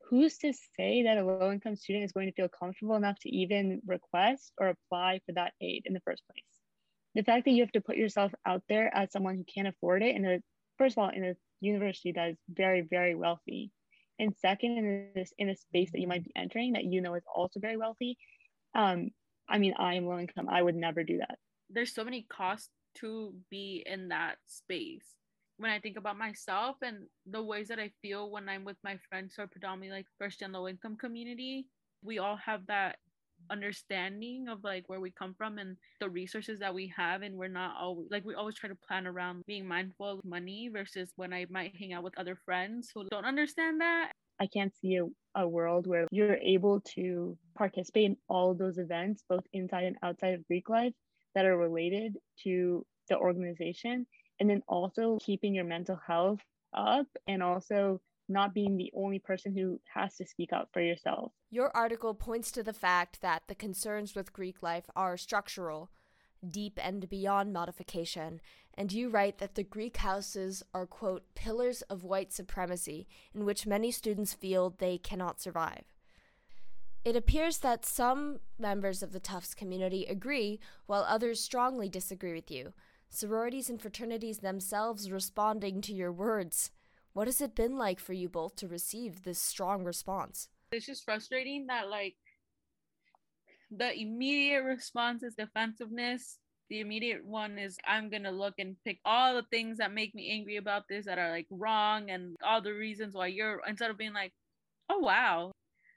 who's 0.09 0.37
to 0.39 0.53
say 0.77 1.03
that 1.03 1.17
a 1.17 1.25
low 1.25 1.51
income 1.51 1.75
student 1.75 2.05
is 2.05 2.11
going 2.11 2.27
to 2.27 2.33
feel 2.33 2.49
comfortable 2.49 2.95
enough 2.95 3.17
to 3.19 3.29
even 3.29 3.81
request 3.85 4.51
or 4.59 4.67
apply 4.67 5.19
for 5.25 5.33
that 5.33 5.53
aid 5.61 5.83
in 5.85 5.93
the 5.93 6.01
first 6.01 6.23
place? 6.27 6.43
The 7.15 7.23
fact 7.23 7.45
that 7.45 7.51
you 7.51 7.61
have 7.61 7.71
to 7.73 7.81
put 7.81 7.97
yourself 7.97 8.31
out 8.45 8.63
there 8.67 8.95
as 8.95 9.11
someone 9.11 9.35
who 9.35 9.43
can't 9.43 9.67
afford 9.67 10.03
it 10.03 10.15
in 10.15 10.25
a 10.25 10.39
first 10.77 10.97
of 10.97 11.03
all 11.03 11.09
in 11.09 11.23
a 11.23 11.35
university 11.61 12.11
that 12.11 12.29
is 12.29 12.37
very 12.49 12.81
very 12.81 13.15
wealthy 13.15 13.71
and 14.19 14.35
second 14.41 14.77
in 14.77 15.07
this 15.15 15.31
in 15.37 15.49
a 15.49 15.55
space 15.55 15.91
that 15.91 16.01
you 16.01 16.07
might 16.07 16.23
be 16.23 16.31
entering 16.35 16.73
that 16.73 16.83
you 16.83 17.01
know 17.01 17.13
is 17.13 17.23
also 17.33 17.59
very 17.59 17.77
wealthy 17.77 18.17
um 18.75 19.09
i 19.47 19.57
mean 19.57 19.73
i 19.77 19.93
am 19.93 20.05
low 20.05 20.19
income 20.19 20.49
i 20.49 20.61
would 20.61 20.75
never 20.75 21.03
do 21.03 21.17
that 21.17 21.37
there's 21.69 21.93
so 21.93 22.03
many 22.03 22.25
costs 22.29 22.69
to 22.95 23.33
be 23.49 23.83
in 23.85 24.09
that 24.09 24.35
space 24.45 25.15
when 25.57 25.71
I 25.71 25.79
think 25.79 25.97
about 25.97 26.17
myself 26.17 26.77
and 26.81 27.05
the 27.25 27.41
ways 27.41 27.67
that 27.67 27.79
I 27.79 27.91
feel 28.01 28.31
when 28.31 28.49
I'm 28.49 28.65
with 28.65 28.77
my 28.83 28.97
friends 29.09 29.35
are 29.37 29.47
predominantly 29.47 29.97
like 29.97 30.07
first 30.19 30.41
and 30.41 30.53
low 30.53 30.67
income 30.67 30.97
community, 30.97 31.67
we 32.03 32.19
all 32.19 32.37
have 32.37 32.65
that 32.67 32.97
understanding 33.49 34.47
of 34.47 34.63
like 34.63 34.87
where 34.87 34.99
we 34.99 35.11
come 35.11 35.35
from 35.37 35.57
and 35.57 35.75
the 35.99 36.09
resources 36.09 36.59
that 36.59 36.73
we 36.73 36.91
have 36.95 37.21
and 37.23 37.35
we're 37.35 37.47
not 37.47 37.75
always 37.79 38.07
like 38.09 38.23
we 38.25 38.35
always 38.35 38.55
try 38.55 38.69
to 38.69 38.75
plan 38.87 39.05
around 39.05 39.43
being 39.45 39.67
mindful 39.67 40.19
of 40.19 40.25
money 40.25 40.69
versus 40.71 41.11
when 41.17 41.33
I 41.33 41.45
might 41.49 41.75
hang 41.77 41.93
out 41.93 42.03
with 42.03 42.17
other 42.17 42.37
friends 42.45 42.89
who 42.93 43.07
don't 43.09 43.25
understand 43.25 43.81
that. 43.81 44.11
I 44.39 44.47
can't 44.47 44.73
see 44.81 44.97
a, 44.97 45.05
a 45.39 45.47
world 45.47 45.87
where 45.87 46.07
you're 46.11 46.35
able 46.37 46.81
to 46.95 47.37
participate 47.55 48.05
in 48.05 48.17
all 48.27 48.53
those 48.53 48.77
events, 48.77 49.23
both 49.29 49.43
inside 49.53 49.83
and 49.83 49.97
outside 50.01 50.33
of 50.33 50.47
Greek 50.47 50.69
life, 50.69 50.93
that 51.35 51.45
are 51.45 51.57
related 51.57 52.17
to 52.43 52.85
the 53.09 53.17
organization. 53.17 54.05
And 54.39 54.49
then 54.49 54.63
also 54.67 55.17
keeping 55.21 55.53
your 55.53 55.65
mental 55.65 55.99
health 56.05 56.39
up 56.73 57.07
and 57.27 57.43
also 57.43 58.01
not 58.29 58.53
being 58.53 58.77
the 58.77 58.91
only 58.95 59.19
person 59.19 59.55
who 59.55 59.79
has 59.93 60.15
to 60.15 60.25
speak 60.25 60.53
up 60.53 60.69
for 60.73 60.81
yourself. 60.81 61.31
Your 61.49 61.75
article 61.75 62.13
points 62.13 62.51
to 62.53 62.63
the 62.63 62.73
fact 62.73 63.21
that 63.21 63.43
the 63.47 63.55
concerns 63.55 64.15
with 64.15 64.33
Greek 64.33 64.63
life 64.63 64.89
are 64.95 65.17
structural, 65.17 65.91
deep 66.47 66.79
and 66.81 67.07
beyond 67.09 67.53
modification, 67.53 68.41
and 68.75 68.91
you 68.91 69.09
write 69.09 69.37
that 69.37 69.55
the 69.55 69.63
Greek 69.63 69.97
houses 69.97 70.63
are, 70.73 70.87
quote, 70.87 71.35
pillars 71.35 71.83
of 71.83 72.03
white 72.03 72.33
supremacy 72.33 73.07
in 73.35 73.45
which 73.45 73.67
many 73.67 73.91
students 73.91 74.33
feel 74.33 74.71
they 74.71 74.97
cannot 74.97 75.39
survive. 75.39 75.83
It 77.05 77.17
appears 77.17 77.57
that 77.57 77.85
some 77.85 78.39
members 78.57 79.03
of 79.03 79.11
the 79.11 79.19
Tufts 79.19 79.53
community 79.53 80.05
agree, 80.05 80.59
while 80.85 81.03
others 81.03 81.41
strongly 81.41 81.89
disagree 81.89 82.33
with 82.33 82.49
you. 82.49 82.73
Sororities 83.09 83.69
and 83.69 83.81
fraternities 83.81 84.39
themselves 84.39 85.11
responding 85.11 85.81
to 85.81 85.93
your 85.93 86.13
words. 86.13 86.71
What 87.11 87.27
has 87.27 87.41
it 87.41 87.55
been 87.55 87.77
like 87.77 87.99
for 87.99 88.13
you 88.13 88.29
both 88.29 88.55
to 88.57 88.67
receive 88.67 89.23
this 89.23 89.37
strong 89.37 89.83
response? 89.83 90.47
It's 90.71 90.85
just 90.85 91.03
frustrating 91.03 91.67
that, 91.67 91.89
like, 91.89 92.15
the 93.69 93.93
immediate 93.93 94.63
response 94.63 95.23
is 95.23 95.35
defensiveness. 95.35 96.39
The 96.69 96.79
immediate 96.79 97.25
one 97.25 97.57
is 97.57 97.77
I'm 97.85 98.09
gonna 98.09 98.31
look 98.31 98.55
and 98.57 98.77
pick 98.85 98.99
all 99.03 99.35
the 99.35 99.43
things 99.51 99.77
that 99.77 99.93
make 99.93 100.15
me 100.15 100.31
angry 100.31 100.55
about 100.55 100.87
this 100.87 101.05
that 101.05 101.19
are 101.19 101.29
like 101.29 101.47
wrong 101.51 102.09
and 102.09 102.35
all 102.43 102.61
the 102.61 102.71
reasons 102.71 103.13
why 103.13 103.27
you're 103.27 103.61
instead 103.67 103.91
of 103.91 103.97
being 103.97 104.13
like, 104.13 104.31
oh 104.89 104.99
wow, 104.99 105.51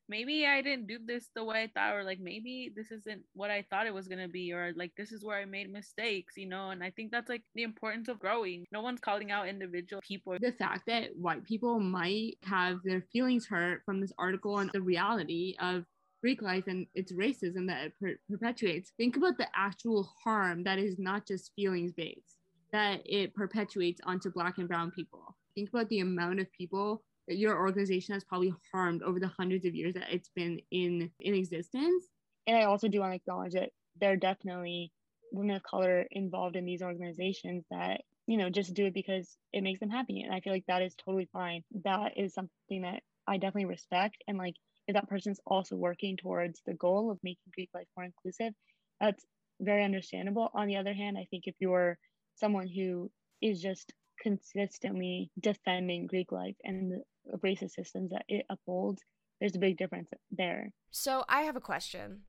maybe 0.08 0.46
I 0.46 0.62
didn't 0.62 0.86
do 0.86 0.98
this 1.04 1.28
the 1.34 1.44
way 1.44 1.62
I 1.62 1.70
thought, 1.74 1.96
or 1.96 2.04
like 2.04 2.20
maybe 2.20 2.72
this 2.74 2.90
isn't 2.90 3.22
what 3.34 3.50
I 3.50 3.64
thought 3.68 3.86
it 3.86 3.94
was 3.94 4.08
gonna 4.08 4.28
be, 4.28 4.52
or 4.52 4.72
like 4.76 4.92
this 4.96 5.12
is 5.12 5.24
where 5.24 5.38
I 5.38 5.44
made 5.44 5.70
mistakes, 5.70 6.36
you 6.36 6.46
know. 6.46 6.70
And 6.70 6.82
I 6.82 6.90
think 6.90 7.10
that's 7.10 7.28
like 7.28 7.42
the 7.54 7.62
importance 7.62 8.08
of 8.08 8.18
growing. 8.18 8.66
No 8.72 8.80
one's 8.80 9.00
calling 9.00 9.30
out 9.30 9.48
individual 9.48 10.02
people. 10.06 10.36
The 10.40 10.52
fact 10.52 10.86
that 10.86 11.16
white 11.16 11.44
people 11.44 11.80
might 11.80 12.38
have 12.42 12.80
their 12.84 13.02
feelings 13.12 13.46
hurt 13.46 13.82
from 13.84 14.00
this 14.00 14.12
article 14.18 14.58
and 14.58 14.70
the 14.72 14.80
reality 14.80 15.56
of 15.60 15.84
Greek 16.22 16.42
life 16.42 16.64
and 16.66 16.86
its 16.94 17.12
racism 17.12 17.66
that 17.68 17.84
it 17.84 17.92
per- 18.00 18.18
perpetuates. 18.28 18.92
Think 18.96 19.16
about 19.16 19.38
the 19.38 19.48
actual 19.54 20.10
harm 20.24 20.64
that 20.64 20.78
is 20.78 20.98
not 20.98 21.26
just 21.26 21.52
feelings 21.54 21.92
based, 21.92 22.38
that 22.72 23.00
it 23.04 23.34
perpetuates 23.34 24.00
onto 24.04 24.30
Black 24.30 24.58
and 24.58 24.68
Brown 24.68 24.90
people. 24.90 25.36
Think 25.54 25.68
about 25.68 25.88
the 25.88 26.00
amount 26.00 26.40
of 26.40 26.52
people 26.52 27.02
your 27.28 27.58
organization 27.58 28.14
has 28.14 28.24
probably 28.24 28.52
harmed 28.72 29.02
over 29.02 29.18
the 29.18 29.28
hundreds 29.38 29.64
of 29.64 29.74
years 29.74 29.94
that 29.94 30.12
it's 30.12 30.30
been 30.34 30.60
in 30.70 31.10
in 31.20 31.34
existence. 31.34 32.04
And 32.46 32.56
i 32.56 32.64
also 32.64 32.88
do 32.88 33.00
want 33.00 33.12
to 33.12 33.16
acknowledge 33.16 33.54
that 33.54 33.70
there 34.00 34.12
are 34.12 34.16
definitely 34.16 34.92
women 35.32 35.56
of 35.56 35.62
color 35.62 36.06
involved 36.10 36.56
in 36.56 36.64
these 36.64 36.82
organizations 36.82 37.64
that 37.70 38.02
you 38.26 38.36
know 38.36 38.50
just 38.50 38.74
do 38.74 38.86
it 38.86 38.94
because 38.94 39.36
it 39.52 39.62
makes 39.62 39.80
them 39.80 39.90
happy. 39.90 40.22
And 40.22 40.34
i 40.34 40.40
feel 40.40 40.52
like 40.52 40.66
that 40.68 40.82
is 40.82 40.94
totally 40.94 41.28
fine. 41.32 41.62
That 41.84 42.12
is 42.16 42.34
something 42.34 42.82
that 42.82 43.02
i 43.26 43.36
definitely 43.36 43.66
respect. 43.66 44.16
And 44.28 44.38
like 44.38 44.54
if 44.86 44.94
that 44.94 45.08
person's 45.08 45.40
also 45.46 45.74
working 45.74 46.16
towards 46.16 46.62
the 46.64 46.74
goal 46.74 47.10
of 47.10 47.18
making 47.24 47.52
greek 47.54 47.70
life 47.74 47.88
more 47.96 48.04
inclusive 48.04 48.52
that's 49.00 49.24
very 49.60 49.84
understandable. 49.84 50.50
On 50.54 50.66
the 50.66 50.76
other 50.76 50.94
hand 50.94 51.16
i 51.18 51.26
think 51.30 51.44
if 51.46 51.54
you're 51.58 51.98
someone 52.36 52.68
who 52.68 53.10
is 53.42 53.60
just 53.60 53.92
consistently 54.20 55.30
defending 55.40 56.06
greek 56.06 56.32
life 56.32 56.56
and 56.64 57.02
racist 57.44 57.72
systems 57.72 58.10
that 58.10 58.24
it 58.28 58.46
upholds, 58.50 59.02
there's 59.40 59.56
a 59.56 59.60
big 59.60 59.76
difference 59.76 60.08
there. 60.30 60.70
So 60.90 61.24
I 61.28 61.42
have 61.42 61.56
a 61.56 61.60
question. 61.60 62.22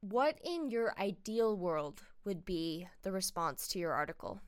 What 0.00 0.38
in 0.44 0.70
your 0.70 0.94
ideal 0.98 1.56
world 1.56 2.02
would 2.24 2.44
be 2.44 2.86
the 3.02 3.12
response 3.12 3.68
to 3.68 3.78
your 3.78 3.92
article? 3.92 4.40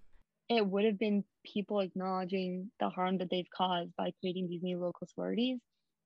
It 0.48 0.66
would 0.66 0.84
have 0.84 0.98
been 0.98 1.24
people 1.44 1.80
acknowledging 1.80 2.70
the 2.80 2.88
harm 2.88 3.18
that 3.18 3.28
they've 3.30 3.48
caused 3.54 3.94
by 3.96 4.12
creating 4.20 4.48
these 4.48 4.62
new 4.62 4.78
local 4.78 5.06
sororities 5.14 5.58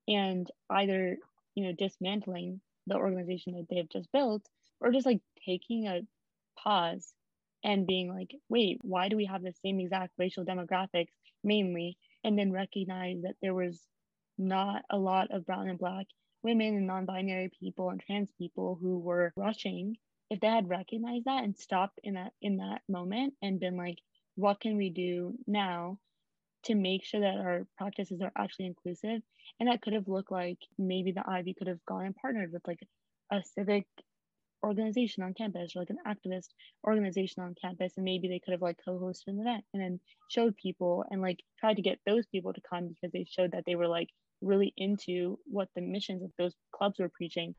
and 0.09 0.49
either, 0.71 1.17
you 1.55 1.65
know, 1.65 1.73
dismantling 1.79 2.61
the 2.87 2.97
organization 2.97 3.55
that 3.55 3.67
they've 3.71 3.89
just 3.91 4.11
built 4.13 4.43
or 4.81 4.93
just 4.93 5.07
like 5.07 5.21
taking 5.45 5.87
a 5.87 6.01
pause 6.59 7.13
and 7.65 7.87
being 7.87 8.09
like, 8.13 8.31
wait, 8.49 8.79
why 8.83 9.09
do 9.09 9.17
we 9.17 9.27
have 9.27 9.43
the 9.43 9.53
same 9.65 9.81
exact 9.81 10.13
racial 10.19 10.45
demographics 10.45 11.13
mainly 11.43 11.97
and 12.25 12.39
then 12.39 12.53
recognize 12.53 13.23
that 13.23 13.37
there 13.43 13.55
was 13.55 13.81
not 14.39 14.83
a 14.91 14.99
lot 14.99 15.31
of 15.31 15.47
brown 15.47 15.69
and 15.69 15.79
black 15.79 16.07
women 16.43 16.77
and 16.77 16.87
non-binary 16.87 17.51
people 17.59 17.91
and 17.91 18.01
trans 18.01 18.31
people 18.39 18.79
who 18.81 18.99
were 18.99 19.33
rushing. 19.37 19.97
If 20.31 20.41
they 20.41 20.49
had 20.49 20.69
recognized 20.69 21.25
that 21.27 21.45
and 21.45 21.57
stopped 21.57 22.01
in 22.03 22.15
that 22.15 22.33
in 22.43 22.59
that 22.59 22.83
moment 22.89 23.35
and 23.43 23.61
been 23.61 23.77
like 23.77 23.99
what 24.37 24.61
can 24.61 24.77
we 24.77 24.91
do 24.91 25.35
now 25.47 25.99
to 26.65 26.75
make 26.75 27.05
sure 27.05 27.21
that 27.21 27.39
our 27.39 27.67
practices 27.79 28.21
are 28.21 28.33
actually 28.37 28.67
inclusive? 28.67 29.23
And 29.59 29.69
that 29.69 29.83
could 29.83 29.95
have 29.95 30.09
looked 30.09 30.31
like 30.31 30.59
maybe 30.79 31.13
the 31.13 31.25
ivy 31.27 31.55
could 31.55 31.69
have 31.69 31.85
gone 31.87 32.05
and 32.05 32.17
partnered 32.17 32.53
with 32.53 32.67
like 32.67 32.81
a 33.33 33.43
civic 33.55 33.87
organization 34.67 35.23
on 35.23 35.35
campus 35.35 35.73
or 35.75 35.81
like 35.81 35.91
an 35.91 35.99
activist 36.07 36.49
organization 36.87 37.43
on 37.43 37.55
campus 37.61 37.93
and 37.97 38.05
maybe 38.05 38.29
they 38.29 38.41
could 38.45 38.53
have 38.53 38.63
like 38.63 38.79
co-hosted 38.85 39.29
an 39.29 39.41
event 39.41 39.65
and 39.73 39.83
then 39.83 40.01
showed 40.29 40.57
people 40.57 41.05
and 41.11 41.23
like 41.23 41.39
tried 41.59 41.75
to 41.75 41.83
get 41.83 41.99
those 42.07 42.27
people 42.27 42.53
to 42.53 42.61
come 42.69 42.89
because 42.89 43.13
they 43.13 43.25
showed 43.29 43.53
that 43.53 43.65
they 43.67 43.77
were 43.77 43.89
like 43.89 44.09
really 44.43 44.73
into 44.77 45.39
what 45.47 45.69
the 45.75 45.81
missions 45.81 46.23
of 46.23 46.31
those 46.39 46.55
clubs 46.75 46.99
were 46.99 47.09
preaching. 47.09 47.55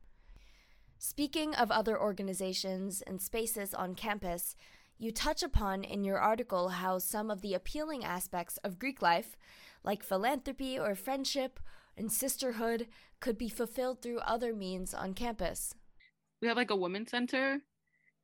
Speaking 0.98 1.54
of 1.54 1.70
other 1.70 2.00
organizations 2.00 3.02
and 3.02 3.20
spaces 3.20 3.72
on 3.72 3.94
campus 3.94 4.54
you 5.00 5.12
touch 5.12 5.44
upon 5.44 5.84
in 5.84 6.02
your 6.02 6.18
article 6.18 6.70
how 6.70 6.98
some 6.98 7.30
of 7.30 7.40
the 7.40 7.54
appealing 7.54 8.04
aspects 8.04 8.56
of 8.58 8.80
Greek 8.80 9.00
life, 9.00 9.36
like 9.84 10.02
philanthropy 10.02 10.76
or 10.76 10.96
friendship 10.96 11.60
and 11.96 12.10
sisterhood, 12.10 12.88
could 13.20 13.38
be 13.38 13.48
fulfilled 13.48 14.02
through 14.02 14.18
other 14.18 14.52
means 14.52 14.92
on 14.92 15.14
campus 15.14 15.74
we 16.40 16.48
have 16.48 16.56
like 16.56 16.70
a 16.70 16.76
women's 16.76 17.10
center 17.10 17.60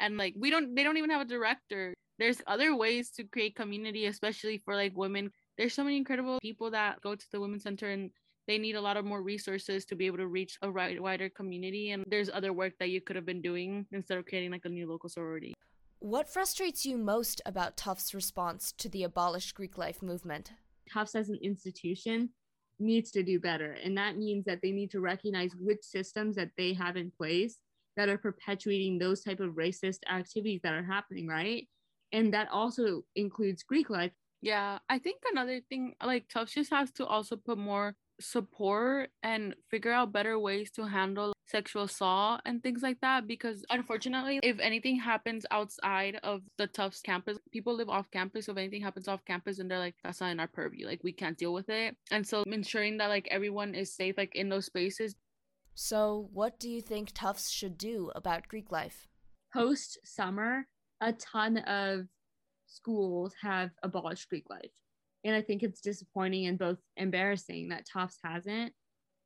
and 0.00 0.16
like 0.16 0.34
we 0.38 0.50
don't 0.50 0.74
they 0.74 0.82
don't 0.82 0.96
even 0.96 1.10
have 1.10 1.20
a 1.20 1.24
director. 1.24 1.94
There's 2.18 2.40
other 2.46 2.76
ways 2.76 3.10
to 3.12 3.24
create 3.24 3.56
community 3.56 4.06
especially 4.06 4.58
for 4.58 4.74
like 4.74 4.96
women. 4.96 5.30
There's 5.58 5.74
so 5.74 5.84
many 5.84 5.96
incredible 5.96 6.38
people 6.40 6.70
that 6.70 7.00
go 7.00 7.14
to 7.14 7.26
the 7.32 7.40
women's 7.40 7.62
center 7.62 7.90
and 7.90 8.10
they 8.46 8.58
need 8.58 8.76
a 8.76 8.80
lot 8.80 8.96
of 8.96 9.04
more 9.04 9.22
resources 9.22 9.84
to 9.86 9.96
be 9.96 10.06
able 10.06 10.18
to 10.18 10.26
reach 10.26 10.58
a 10.62 10.70
wider 10.70 11.28
community 11.30 11.92
and 11.92 12.04
there's 12.08 12.30
other 12.30 12.52
work 12.52 12.74
that 12.78 12.90
you 12.90 13.00
could 13.00 13.16
have 13.16 13.24
been 13.24 13.40
doing 13.40 13.86
instead 13.92 14.18
of 14.18 14.26
creating 14.26 14.50
like 14.50 14.64
a 14.64 14.68
new 14.68 14.88
local 14.88 15.08
sorority. 15.08 15.54
What 16.00 16.28
frustrates 16.28 16.84
you 16.84 16.98
most 16.98 17.40
about 17.46 17.78
tufts 17.78 18.12
response 18.12 18.72
to 18.72 18.90
the 18.90 19.04
abolish 19.04 19.52
greek 19.52 19.78
life 19.78 20.02
movement? 20.02 20.52
Tufts 20.92 21.14
as 21.14 21.30
an 21.30 21.38
institution 21.42 22.30
needs 22.78 23.10
to 23.12 23.22
do 23.22 23.40
better 23.40 23.76
and 23.82 23.96
that 23.96 24.18
means 24.18 24.44
that 24.44 24.60
they 24.60 24.72
need 24.72 24.90
to 24.90 25.00
recognize 25.00 25.52
which 25.58 25.82
systems 25.82 26.36
that 26.36 26.50
they 26.58 26.74
have 26.74 26.96
in 26.96 27.10
place 27.16 27.58
that 27.96 28.08
are 28.08 28.18
perpetuating 28.18 28.98
those 28.98 29.22
type 29.22 29.40
of 29.40 29.54
racist 29.54 29.98
activities 30.10 30.60
that 30.62 30.74
are 30.74 30.84
happening 30.84 31.26
right? 31.26 31.68
And 32.12 32.32
that 32.32 32.48
also 32.52 33.02
includes 33.16 33.62
greek 33.62 33.90
life. 33.90 34.12
Yeah 34.40 34.78
i 34.90 34.98
think 34.98 35.22
another 35.32 35.60
thing 35.68 35.94
like 36.04 36.28
tufts 36.28 36.54
just 36.54 36.70
has 36.70 36.90
to 36.92 37.06
also 37.06 37.36
put 37.36 37.58
more 37.58 37.94
support 38.20 39.10
and 39.22 39.54
figure 39.70 39.92
out 39.92 40.12
better 40.12 40.38
ways 40.38 40.70
to 40.70 40.86
handle 40.86 41.32
sexual 41.46 41.84
assault 41.84 42.40
and 42.46 42.62
things 42.62 42.82
like 42.82 42.98
that 43.00 43.26
because 43.26 43.64
unfortunately 43.70 44.40
if 44.42 44.58
anything 44.60 44.98
happens 44.98 45.44
outside 45.50 46.18
of 46.22 46.40
the 46.58 46.66
tufts 46.66 47.00
campus 47.00 47.38
people 47.52 47.74
live 47.74 47.88
off 47.88 48.10
campus. 48.10 48.46
So 48.46 48.52
if 48.52 48.58
anything 48.58 48.82
happens 48.82 49.08
off 49.08 49.24
campus 49.24 49.58
and 49.58 49.70
they're 49.70 49.78
like 49.78 49.94
that's 50.02 50.20
not 50.20 50.30
in 50.30 50.40
our 50.40 50.46
purview 50.46 50.86
like 50.86 51.02
we 51.04 51.12
can't 51.12 51.36
deal 51.36 51.52
with 51.52 51.68
it. 51.68 51.96
And 52.10 52.26
so 52.26 52.44
ensuring 52.46 52.96
that 52.98 53.08
like 53.08 53.28
everyone 53.30 53.74
is 53.74 53.94
safe 53.94 54.14
like 54.16 54.34
in 54.34 54.48
those 54.48 54.66
spaces 54.66 55.14
so, 55.74 56.28
what 56.32 56.58
do 56.60 56.70
you 56.70 56.80
think 56.80 57.10
Tufts 57.12 57.50
should 57.50 57.76
do 57.76 58.10
about 58.14 58.48
Greek 58.48 58.70
life? 58.70 59.08
Post 59.52 59.98
summer, 60.04 60.66
a 61.00 61.12
ton 61.12 61.58
of 61.58 62.06
schools 62.66 63.34
have 63.42 63.70
abolished 63.82 64.28
Greek 64.28 64.44
life. 64.48 64.72
And 65.24 65.34
I 65.34 65.42
think 65.42 65.62
it's 65.62 65.80
disappointing 65.80 66.46
and 66.46 66.58
both 66.58 66.78
embarrassing 66.96 67.68
that 67.68 67.86
Tufts 67.92 68.18
hasn't. 68.24 68.72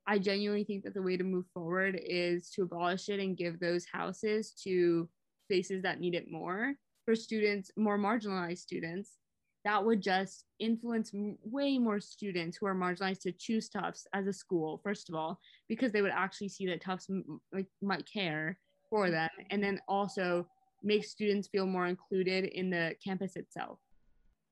I 0.07 0.17
genuinely 0.17 0.63
think 0.63 0.83
that 0.83 0.93
the 0.93 1.01
way 1.01 1.17
to 1.17 1.23
move 1.23 1.45
forward 1.53 1.99
is 2.03 2.49
to 2.51 2.63
abolish 2.63 3.09
it 3.09 3.19
and 3.19 3.37
give 3.37 3.59
those 3.59 3.85
houses 3.91 4.53
to 4.63 5.07
spaces 5.45 5.83
that 5.83 5.99
need 5.99 6.15
it 6.15 6.31
more 6.31 6.73
for 7.05 7.15
students, 7.15 7.69
more 7.77 7.97
marginalized 7.97 8.59
students, 8.59 9.17
that 9.65 9.83
would 9.83 10.01
just 10.01 10.45
influence 10.59 11.11
way 11.43 11.77
more 11.77 11.99
students 11.99 12.57
who 12.57 12.65
are 12.65 12.75
marginalized 12.75 13.21
to 13.21 13.31
choose 13.31 13.67
Tufts 13.69 14.07
as 14.13 14.27
a 14.27 14.33
school, 14.33 14.79
first 14.83 15.09
of 15.09 15.15
all, 15.15 15.39
because 15.67 15.91
they 15.91 16.01
would 16.01 16.11
actually 16.11 16.49
see 16.49 16.65
that 16.67 16.81
Tufts 16.81 17.07
like 17.51 17.67
might 17.81 18.07
care 18.11 18.57
for 18.89 19.05
mm-hmm. 19.05 19.13
them 19.13 19.29
and 19.49 19.63
then 19.63 19.79
also 19.87 20.47
make 20.81 21.03
students 21.03 21.49
feel 21.49 21.65
more 21.65 21.87
included 21.87 22.45
in 22.45 22.69
the 22.69 22.95
campus 23.03 23.35
itself. 23.35 23.79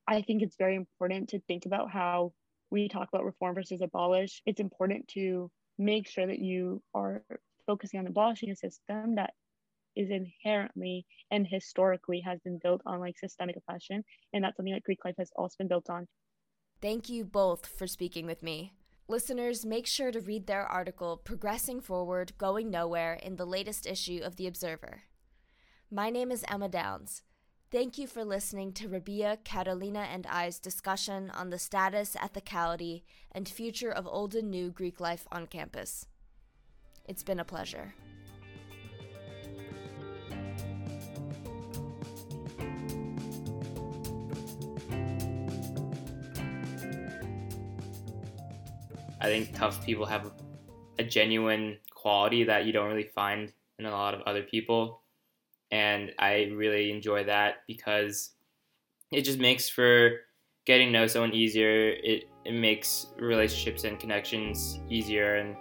I 0.07 0.21
think 0.21 0.41
it's 0.41 0.57
very 0.57 0.75
important 0.75 1.29
to 1.29 1.39
think 1.41 1.65
about 1.65 1.89
how 1.89 2.33
we 2.69 2.89
talk 2.89 3.07
about 3.07 3.25
reform 3.25 3.55
versus 3.55 3.81
abolish. 3.81 4.41
It's 4.45 4.59
important 4.59 5.07
to 5.09 5.49
make 5.77 6.07
sure 6.07 6.27
that 6.27 6.39
you 6.39 6.81
are 6.93 7.23
focusing 7.65 7.99
on 7.99 8.07
abolishing 8.07 8.49
a 8.49 8.55
system 8.55 9.15
that 9.15 9.33
is 9.97 10.09
inherently 10.09 11.05
and 11.31 11.47
historically 11.49 12.21
has 12.21 12.39
been 12.43 12.59
built 12.63 12.81
on 12.85 12.99
like 12.99 13.17
systemic 13.17 13.57
oppression 13.57 14.03
and 14.33 14.43
that's 14.43 14.55
something 14.55 14.73
that 14.73 14.83
greek 14.83 15.03
life 15.03 15.15
has 15.17 15.31
also 15.35 15.55
been 15.57 15.67
built 15.67 15.89
on 15.89 16.07
thank 16.81 17.09
you 17.09 17.25
both 17.25 17.65
for 17.65 17.87
speaking 17.87 18.25
with 18.25 18.41
me 18.43 18.73
Listeners, 19.09 19.65
make 19.65 19.87
sure 19.87 20.11
to 20.11 20.19
read 20.19 20.47
their 20.47 20.65
article, 20.65 21.15
Progressing 21.15 21.79
Forward, 21.79 22.33
Going 22.37 22.69
Nowhere, 22.69 23.13
in 23.13 23.37
the 23.37 23.45
latest 23.45 23.87
issue 23.87 24.19
of 24.21 24.35
The 24.35 24.47
Observer. 24.47 25.03
My 25.89 26.09
name 26.09 26.29
is 26.29 26.43
Emma 26.49 26.67
Downs. 26.67 27.23
Thank 27.71 27.97
you 27.97 28.05
for 28.05 28.25
listening 28.25 28.73
to 28.73 28.89
Rabiya, 28.89 29.45
Catalina, 29.45 30.07
and 30.11 30.27
I's 30.27 30.59
discussion 30.59 31.29
on 31.29 31.51
the 31.51 31.57
status, 31.57 32.17
ethicality, 32.19 33.03
and 33.31 33.47
future 33.47 33.91
of 33.91 34.05
old 34.05 34.35
and 34.35 34.51
new 34.51 34.71
Greek 34.71 34.99
life 34.99 35.25
on 35.31 35.47
campus. 35.47 36.05
It's 37.05 37.23
been 37.23 37.39
a 37.39 37.45
pleasure. 37.45 37.93
I 49.19 49.25
think 49.25 49.55
Tufts 49.55 49.83
people 49.85 50.05
have 50.05 50.31
a 50.99 51.03
genuine 51.03 51.77
quality 51.91 52.43
that 52.43 52.65
you 52.65 52.71
don't 52.71 52.87
really 52.87 53.09
find 53.15 53.51
in 53.79 53.85
a 53.85 53.91
lot 53.91 54.13
of 54.13 54.21
other 54.21 54.43
people. 54.43 55.01
And 55.71 56.11
I 56.17 56.49
really 56.53 56.91
enjoy 56.91 57.25
that 57.25 57.57
because 57.67 58.31
it 59.11 59.21
just 59.21 59.39
makes 59.39 59.69
for 59.69 60.11
getting 60.65 60.87
to 60.87 60.91
know 60.93 61.07
someone 61.07 61.33
easier. 61.33 61.89
It, 61.91 62.25
it 62.45 62.53
makes 62.53 63.07
relationships 63.17 63.83
and 63.83 63.99
connections 63.99 64.79
easier. 64.89 65.35
And 65.35 65.55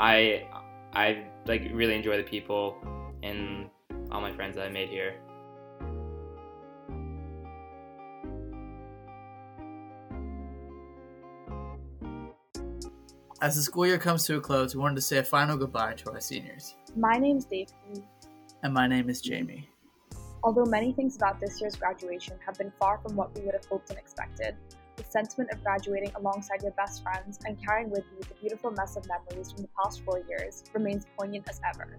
I, 0.00 0.48
I 0.92 1.24
like 1.46 1.70
really 1.72 1.94
enjoy 1.94 2.16
the 2.16 2.22
people 2.22 2.76
and 3.22 3.70
all 4.10 4.20
my 4.20 4.32
friends 4.34 4.56
that 4.56 4.66
I 4.66 4.70
made 4.70 4.88
here. 4.88 5.16
As 13.42 13.54
the 13.54 13.62
school 13.62 13.86
year 13.86 13.98
comes 13.98 14.24
to 14.24 14.36
a 14.36 14.40
close, 14.40 14.74
we 14.74 14.80
wanted 14.80 14.94
to 14.94 15.02
say 15.02 15.18
a 15.18 15.22
final 15.22 15.58
goodbye 15.58 15.92
to 15.92 16.10
our 16.10 16.20
seniors. 16.20 16.74
My 16.96 17.18
name's 17.18 17.44
Dave. 17.44 17.68
And 18.62 18.72
my 18.72 18.86
name 18.86 19.10
is 19.10 19.20
Jamie. 19.20 19.68
Although 20.42 20.64
many 20.64 20.92
things 20.92 21.16
about 21.16 21.38
this 21.38 21.60
year's 21.60 21.76
graduation 21.76 22.38
have 22.46 22.56
been 22.56 22.72
far 22.80 22.96
from 22.96 23.14
what 23.14 23.34
we 23.34 23.44
would 23.44 23.52
have 23.52 23.66
hoped 23.66 23.90
and 23.90 23.98
expected, 23.98 24.56
the 24.96 25.04
sentiment 25.04 25.50
of 25.52 25.62
graduating 25.62 26.12
alongside 26.16 26.62
your 26.62 26.72
best 26.72 27.02
friends 27.02 27.38
and 27.44 27.62
carrying 27.62 27.90
with 27.90 28.04
you 28.14 28.22
the 28.26 28.34
beautiful 28.40 28.70
mess 28.70 28.96
of 28.96 29.06
memories 29.06 29.52
from 29.52 29.62
the 29.62 29.68
past 29.82 30.02
four 30.02 30.22
years 30.26 30.64
remains 30.72 31.04
poignant 31.18 31.46
as 31.50 31.60
ever. 31.74 31.98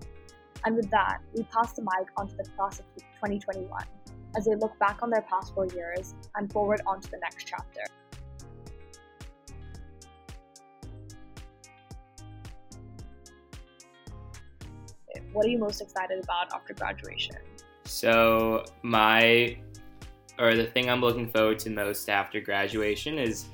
And 0.65 0.75
with 0.75 0.89
that, 0.89 1.19
we 1.35 1.43
pass 1.43 1.73
the 1.73 1.83
mic 1.83 2.07
onto 2.17 2.35
the 2.35 2.49
class 2.57 2.79
of 2.79 2.85
2021 2.95 3.69
as 4.35 4.45
they 4.45 4.55
look 4.55 4.77
back 4.79 5.03
on 5.03 5.11
their 5.11 5.21
past 5.21 5.53
four 5.53 5.67
years 5.67 6.15
and 6.35 6.51
forward 6.51 6.81
onto 6.87 7.11
the 7.11 7.19
next 7.19 7.45
chapter. 7.45 7.83
What 15.33 15.45
are 15.45 15.49
you 15.49 15.57
most 15.57 15.81
excited 15.81 16.23
about 16.23 16.53
after 16.53 16.73
graduation? 16.73 17.35
So, 17.85 18.65
my, 18.83 19.57
or 20.39 20.55
the 20.55 20.65
thing 20.65 20.89
I'm 20.89 21.01
looking 21.01 21.29
forward 21.29 21.59
to 21.59 21.69
most 21.69 22.09
after 22.09 22.41
graduation 22.41 23.17
is 23.17 23.45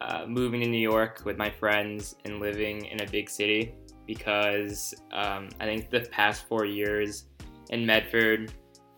uh, 0.00 0.24
moving 0.26 0.60
to 0.60 0.68
New 0.68 0.78
York 0.78 1.22
with 1.24 1.36
my 1.36 1.50
friends 1.50 2.16
and 2.24 2.40
living 2.40 2.84
in 2.86 3.00
a 3.00 3.06
big 3.06 3.28
city 3.28 3.74
because 4.06 4.94
um, 5.12 5.48
I 5.60 5.64
think 5.64 5.90
the 5.90 6.00
past 6.00 6.46
four 6.48 6.64
years 6.64 7.24
in 7.70 7.84
Medford 7.84 8.52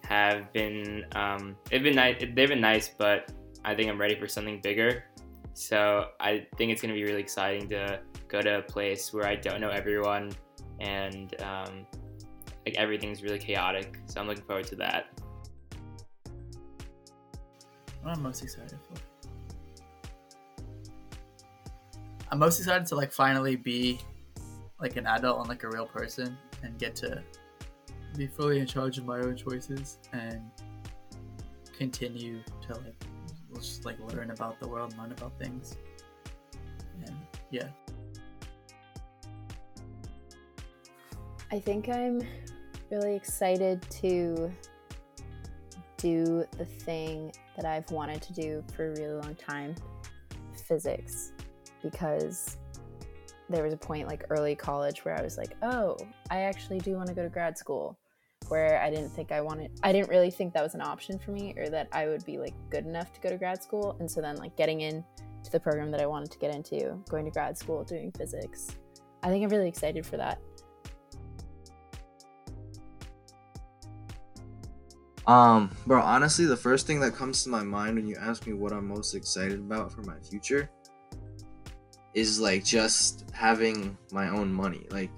have 0.05 0.53
been 0.53 1.05
um, 1.13 1.57
they've 1.71 1.83
been 1.83 1.95
nice 1.95 2.17
they've 2.21 2.49
been 2.49 2.61
nice 2.61 2.91
but 2.97 3.33
I 3.65 3.75
think 3.75 3.91
I'm 3.91 4.01
ready 4.01 4.19
for 4.19 4.27
something 4.27 4.61
bigger 4.61 5.05
so 5.55 6.09
I 6.21 6.47
think 6.57 6.73
it's 6.73 6.83
gonna 6.83 6.95
be 6.95 7.05
really 7.05 7.21
exciting 7.21 7.69
to 7.71 8.01
go 8.27 8.41
to 8.41 8.59
a 8.59 8.63
place 8.63 9.13
where 9.13 9.27
I 9.27 9.37
don't 9.37 9.61
know 9.61 9.71
everyone 9.71 10.33
and 10.81 11.41
um, 11.43 11.87
like 12.67 12.77
everything's 12.77 13.23
really 13.23 13.39
chaotic. 13.39 13.99
So 14.07 14.21
I'm 14.21 14.27
looking 14.27 14.45
forward 14.45 14.67
to 14.69 14.77
that. 14.77 15.07
What 18.03 18.17
I'm 18.17 18.23
most 18.23 18.43
excited 18.43 18.79
for. 18.89 19.01
I'm 22.31 22.39
most 22.39 22.59
excited 22.59 22.87
to 22.89 22.95
like 22.95 23.13
finally 23.13 23.57
be 23.57 23.99
like 24.81 24.97
an 24.97 25.07
adult 25.07 25.41
and 25.41 25.49
like 25.49 25.65
a 25.65 25.69
real 25.69 25.87
person 25.87 26.37
and 26.63 26.79
get 26.79 26.95
to 26.97 27.23
be 28.17 28.27
fully 28.27 28.59
in 28.59 28.67
charge 28.67 28.99
of 28.99 29.07
my 29.07 29.19
own 29.19 29.37
choices 29.37 29.99
and 30.13 30.43
continue 31.77 32.41
to 32.67 32.75
like 32.75 33.05
just 33.55 33.85
like 33.85 33.97
learn 34.13 34.31
about 34.31 34.61
the 34.61 34.69
world, 34.69 34.93
and 34.93 35.01
learn 35.01 35.13
about 35.13 35.33
things. 35.39 35.77
And 37.05 37.17
yeah. 37.51 37.69
I 41.51 41.59
think 41.59 41.89
I'm 41.89 42.21
really 42.91 43.15
excited 43.15 43.81
to 44.03 44.53
do 45.97 46.45
the 46.59 46.65
thing 46.65 47.33
that 47.57 47.65
I've 47.65 47.91
wanted 47.91 48.21
to 48.23 48.33
do 48.35 48.65
for 48.75 48.87
a 48.87 48.91
really 48.91 49.15
long 49.15 49.35
time 49.35 49.75
physics 50.67 51.33
because 51.83 52.59
there 53.49 53.65
was 53.65 53.73
a 53.73 53.79
point 53.79 54.09
like 54.09 54.25
early 54.29 54.55
college 54.55 55.05
where 55.07 55.19
I 55.19 55.23
was 55.23 55.39
like, 55.39 55.57
oh, 55.63 55.97
I 56.31 56.41
actually 56.41 56.81
do 56.81 56.97
want 56.97 57.09
to 57.09 57.15
go 57.15 57.23
to 57.23 57.31
grad 57.31 57.57
school. 57.57 57.97
Where 58.49 58.81
I 58.81 58.89
didn't 58.89 59.11
think 59.11 59.33
I 59.33 59.41
wanted, 59.41 59.71
I 59.83 59.93
didn't 59.93 60.09
really 60.09 60.31
think 60.31 60.55
that 60.55 60.63
was 60.63 60.75
an 60.75 60.81
option 60.81 61.19
for 61.19 61.33
me 61.33 61.55
or 61.59 61.69
that 61.69 61.89
I 61.93 62.07
would 62.07 62.25
be 62.25 62.39
like 62.39 62.55
good 62.71 62.87
enough 62.87 63.13
to 63.15 63.21
go 63.21 63.29
to 63.29 63.37
grad 63.37 63.63
school. 63.63 63.97
And 64.01 64.11
so 64.11 64.23
then, 64.23 64.37
like, 64.37 64.57
getting 64.57 64.81
in 64.81 65.05
to 65.45 65.53
the 65.53 65.61
program 65.61 65.91
that 65.91 66.01
I 66.01 66.07
wanted 66.07 66.31
to 66.31 66.39
get 66.39 66.55
into, 66.55 66.99
going 67.11 67.27
to 67.27 67.31
grad 67.31 67.59
school, 67.59 67.85
doing 67.85 68.11
physics, 68.13 68.69
I 69.23 69.29
think 69.29 69.45
I'm 69.45 69.51
really 69.51 69.69
excited 69.69 70.07
for 70.07 70.17
that. 70.17 70.41
Um, 75.29 75.71
bro, 75.87 76.01
honestly, 76.01 76.47
the 76.47 76.57
first 76.57 76.87
thing 76.87 77.01
that 77.01 77.15
comes 77.15 77.45
to 77.45 77.51
my 77.51 77.63
mind 77.63 77.97
when 77.97 78.07
you 78.09 78.17
ask 78.19 78.47
me 78.47 78.55
what 78.55 78.73
I'm 78.73 78.89
most 78.89 79.15
excited 79.15 79.59
about 79.59 79.93
for 79.93 80.01
my 80.05 80.19
future 80.21 80.71
is 82.15 82.41
like 82.41 82.65
just 82.65 83.27
having 83.35 83.99
my 84.11 84.31
own 84.31 84.51
money, 84.51 84.87
like 84.91 85.11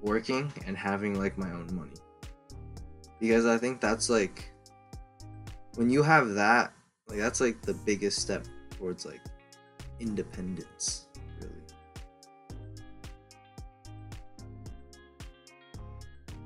working 0.00 0.50
and 0.66 0.74
having 0.74 1.20
like 1.20 1.36
my 1.36 1.50
own 1.50 1.68
money. 1.74 1.92
Because 3.20 3.44
I 3.44 3.58
think 3.58 3.78
that's 3.78 4.08
like 4.08 4.50
when 5.74 5.90
you 5.90 6.02
have 6.02 6.30
that, 6.30 6.72
like 7.06 7.18
that's 7.18 7.42
like 7.42 7.60
the 7.60 7.74
biggest 7.74 8.18
step 8.18 8.46
towards 8.78 9.04
like 9.04 9.20
independence, 10.00 11.08
really. 11.42 11.52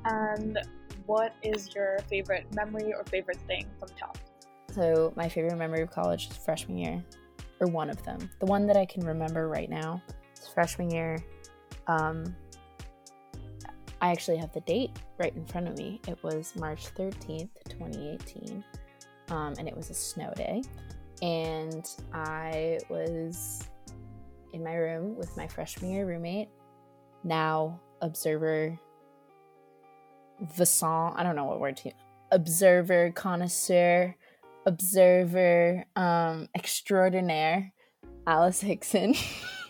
And 0.06 0.58
what 1.10 1.34
is 1.42 1.74
your 1.74 1.98
favorite 2.08 2.46
memory 2.54 2.94
or 2.94 3.02
favorite 3.02 3.40
thing 3.48 3.66
from 3.80 3.88
Tufts? 3.98 4.20
So, 4.72 5.12
my 5.16 5.28
favorite 5.28 5.56
memory 5.56 5.82
of 5.82 5.90
college 5.90 6.30
is 6.30 6.36
freshman 6.36 6.78
year, 6.78 7.04
or 7.58 7.66
one 7.66 7.90
of 7.90 8.00
them. 8.04 8.30
The 8.38 8.46
one 8.46 8.64
that 8.68 8.76
I 8.76 8.86
can 8.86 9.04
remember 9.04 9.48
right 9.48 9.68
now 9.68 10.00
is 10.40 10.46
freshman 10.46 10.88
year. 10.88 11.18
Um, 11.88 12.36
I 14.00 14.12
actually 14.12 14.36
have 14.36 14.52
the 14.52 14.60
date 14.60 14.92
right 15.18 15.34
in 15.34 15.44
front 15.46 15.66
of 15.66 15.76
me. 15.76 16.00
It 16.06 16.22
was 16.22 16.54
March 16.54 16.94
13th, 16.94 17.48
2018, 17.68 18.62
um, 19.30 19.54
and 19.58 19.66
it 19.66 19.76
was 19.76 19.90
a 19.90 19.94
snow 19.94 20.32
day. 20.36 20.62
And 21.22 21.84
I 22.14 22.78
was 22.88 23.64
in 24.52 24.62
my 24.62 24.74
room 24.74 25.16
with 25.16 25.36
my 25.36 25.48
freshman 25.48 25.90
year 25.90 26.06
roommate, 26.06 26.50
now 27.24 27.80
observer 28.00 28.78
Vasant, 30.42 31.14
I 31.16 31.22
don't 31.22 31.36
know 31.36 31.44
what 31.44 31.60
word 31.60 31.76
to 31.78 31.88
use, 31.88 31.94
observer, 32.30 33.10
connoisseur, 33.12 34.16
observer, 34.66 35.84
um, 35.96 36.48
extraordinaire, 36.54 37.72
Alice 38.26 38.60
Hickson. 38.60 39.14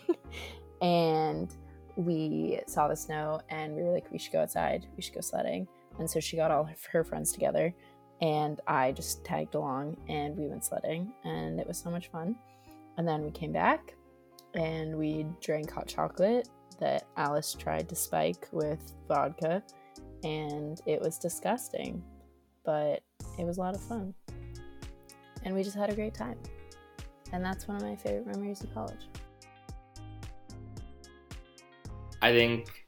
and 0.81 1.53
we 1.95 2.59
saw 2.67 2.87
the 2.87 2.95
snow 2.95 3.41
and 3.49 3.75
we 3.75 3.83
were 3.83 3.91
like, 3.91 4.11
we 4.11 4.17
should 4.17 4.33
go 4.33 4.41
outside, 4.41 4.87
we 4.95 5.01
should 5.01 5.15
go 5.15 5.21
sledding. 5.21 5.67
And 5.99 6.09
so 6.09 6.19
she 6.19 6.37
got 6.37 6.51
all 6.51 6.69
her 6.91 7.03
friends 7.03 7.31
together 7.31 7.73
and 8.21 8.61
I 8.67 8.91
just 8.91 9.25
tagged 9.25 9.55
along 9.55 9.97
and 10.07 10.37
we 10.37 10.47
went 10.47 10.63
sledding 10.63 11.13
and 11.23 11.59
it 11.59 11.67
was 11.67 11.77
so 11.77 11.89
much 11.89 12.09
fun. 12.09 12.35
And 12.97 13.07
then 13.07 13.23
we 13.23 13.31
came 13.31 13.51
back 13.51 13.95
and 14.53 14.97
we 14.97 15.25
drank 15.41 15.71
hot 15.71 15.87
chocolate 15.87 16.47
that 16.79 17.05
Alice 17.17 17.53
tried 17.53 17.89
to 17.89 17.95
spike 17.95 18.47
with 18.51 18.93
vodka 19.07 19.63
and 20.23 20.81
it 20.85 21.01
was 21.01 21.17
disgusting, 21.17 22.03
but 22.63 23.01
it 23.37 23.45
was 23.45 23.57
a 23.57 23.61
lot 23.61 23.75
of 23.75 23.81
fun. 23.81 24.13
And 25.43 25.55
we 25.55 25.63
just 25.63 25.75
had 25.75 25.89
a 25.89 25.95
great 25.95 26.13
time. 26.13 26.37
And 27.31 27.43
that's 27.43 27.67
one 27.67 27.77
of 27.77 27.83
my 27.83 27.95
favorite 27.95 28.27
memories 28.27 28.61
of 28.61 28.73
college. 28.73 29.07
I 32.21 32.31
think 32.31 32.85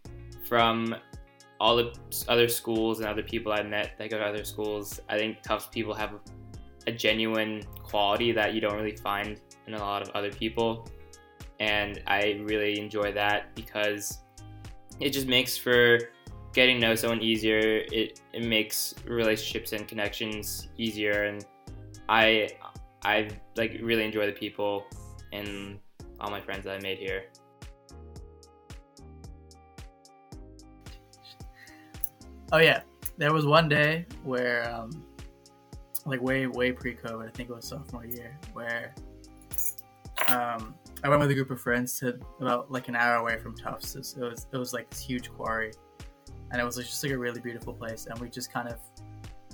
from 0.47 0.95
all 1.59 1.75
the 1.75 1.93
other 2.27 2.47
schools 2.47 2.99
and 2.99 3.07
other 3.07 3.23
people 3.23 3.51
I 3.51 3.63
met 3.63 3.93
that 3.97 4.09
go 4.09 4.19
to 4.19 4.25
other 4.25 4.43
schools, 4.43 4.99
I 5.09 5.17
think 5.17 5.41
Tufts 5.41 5.67
people 5.67 5.93
have 5.93 6.19
a 6.87 6.91
genuine 6.91 7.63
quality 7.81 8.31
that 8.33 8.53
you 8.53 8.61
don't 8.61 8.75
really 8.75 8.97
find 8.97 9.39
in 9.65 9.73
a 9.73 9.79
lot 9.79 10.01
of 10.01 10.09
other 10.09 10.31
people. 10.31 10.87
And 11.59 12.01
I 12.05 12.41
really 12.43 12.79
enjoy 12.79 13.13
that 13.13 13.55
because 13.55 14.19
it 14.99 15.11
just 15.11 15.27
makes 15.27 15.57
for 15.57 15.97
getting 16.53 16.79
to 16.79 16.87
know 16.87 16.95
someone 16.95 17.21
easier. 17.21 17.83
It, 17.91 18.21
it 18.33 18.45
makes 18.45 18.93
relationships 19.05 19.73
and 19.73 19.87
connections 19.87 20.69
easier. 20.77 21.23
And 21.23 21.45
I, 22.07 22.49
I 23.03 23.29
like 23.57 23.79
really 23.81 24.03
enjoy 24.03 24.25
the 24.25 24.31
people 24.31 24.85
and 25.31 25.79
all 26.19 26.29
my 26.29 26.39
friends 26.39 26.65
that 26.65 26.75
I 26.75 26.79
made 26.79 26.99
here. 26.99 27.25
Oh 32.51 32.59
yeah, 32.59 32.81
there 33.17 33.33
was 33.33 33.47
one 33.47 33.67
day 33.67 34.05
where, 34.23 34.71
um, 34.73 34.91
like 36.05 36.21
way 36.21 36.45
way 36.45 36.71
pre-COVID, 36.71 37.27
I 37.27 37.31
think 37.31 37.49
it 37.49 37.55
was 37.55 37.67
sophomore 37.67 38.05
year, 38.05 38.37
where 38.53 38.93
um, 40.27 40.75
I 41.03 41.09
went 41.09 41.21
with 41.21 41.31
a 41.31 41.33
group 41.33 41.49
of 41.49 41.59
friends 41.59 41.97
to 41.99 42.19
about 42.39 42.71
like 42.71 42.89
an 42.89 42.95
hour 42.95 43.15
away 43.15 43.39
from 43.39 43.55
Tufts. 43.55 43.95
It 43.95 44.19
was 44.19 44.45
it 44.53 44.57
was 44.57 44.71
like 44.71 44.89
this 44.91 44.99
huge 44.99 45.31
quarry, 45.31 45.71
and 46.53 46.61
it 46.61 46.63
was 46.63 46.75
just 46.75 47.03
like 47.03 47.11
a 47.11 47.17
really 47.17 47.41
beautiful 47.41 47.73
place. 47.73 48.05
And 48.05 48.17
we 48.19 48.29
just 48.29 48.53
kind 48.53 48.69
of 48.69 48.77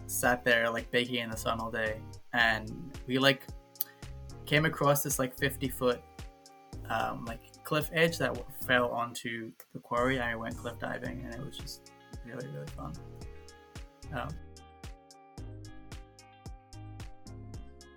sat 0.05 0.43
there 0.43 0.69
like 0.69 0.91
baking 0.91 1.15
in 1.15 1.29
the 1.29 1.37
sun 1.37 1.59
all 1.59 1.71
day, 1.71 2.01
and 2.33 2.91
we 3.07 3.17
like 3.17 3.47
came 4.45 4.65
across 4.65 5.01
this 5.01 5.17
like 5.17 5.37
50 5.39 5.69
foot 5.69 6.01
um, 6.89 7.23
like 7.25 7.39
cliff 7.63 7.89
edge 7.93 8.17
that 8.17 8.37
fell 8.67 8.89
onto 8.89 9.51
the 9.73 9.79
quarry. 9.79 10.19
I 10.19 10.35
went 10.35 10.57
cliff 10.57 10.77
diving, 10.77 11.23
and 11.23 11.33
it 11.33 11.43
was 11.43 11.57
just 11.57 11.91
really 12.25 12.47
really 12.49 12.67
fun. 12.75 12.93
Um, 14.13 14.27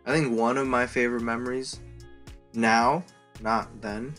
I 0.06 0.12
think 0.12 0.38
one 0.38 0.58
of 0.58 0.68
my 0.68 0.86
favorite 0.86 1.22
memories 1.22 1.80
now, 2.54 3.02
not 3.40 3.68
then, 3.80 4.14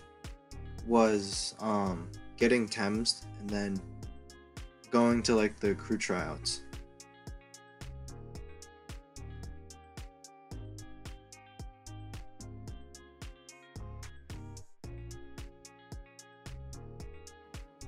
was 0.87 1.55
um 1.61 2.09
getting 2.35 2.67
Thames 2.67 3.25
and 3.39 3.49
then 3.49 3.81
going 4.93 5.23
to 5.23 5.35
like 5.35 5.59
the 5.59 5.73
crew 5.73 5.97
tryouts. 5.97 6.61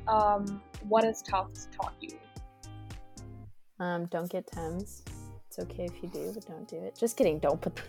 Um, 0.07 0.61
what 0.87 1.03
has 1.03 1.21
Tufts 1.21 1.67
taught 1.71 1.93
you? 2.01 2.17
Um, 3.79 4.05
don't 4.07 4.29
get 4.29 4.47
Thames. 4.47 5.03
It's 5.47 5.59
okay 5.59 5.85
if 5.85 6.01
you 6.01 6.09
do, 6.09 6.31
but 6.33 6.45
don't 6.47 6.67
do 6.67 6.77
it. 6.77 6.97
Just 6.99 7.17
kidding. 7.17 7.37
Don't 7.37 7.61
put. 7.61 7.79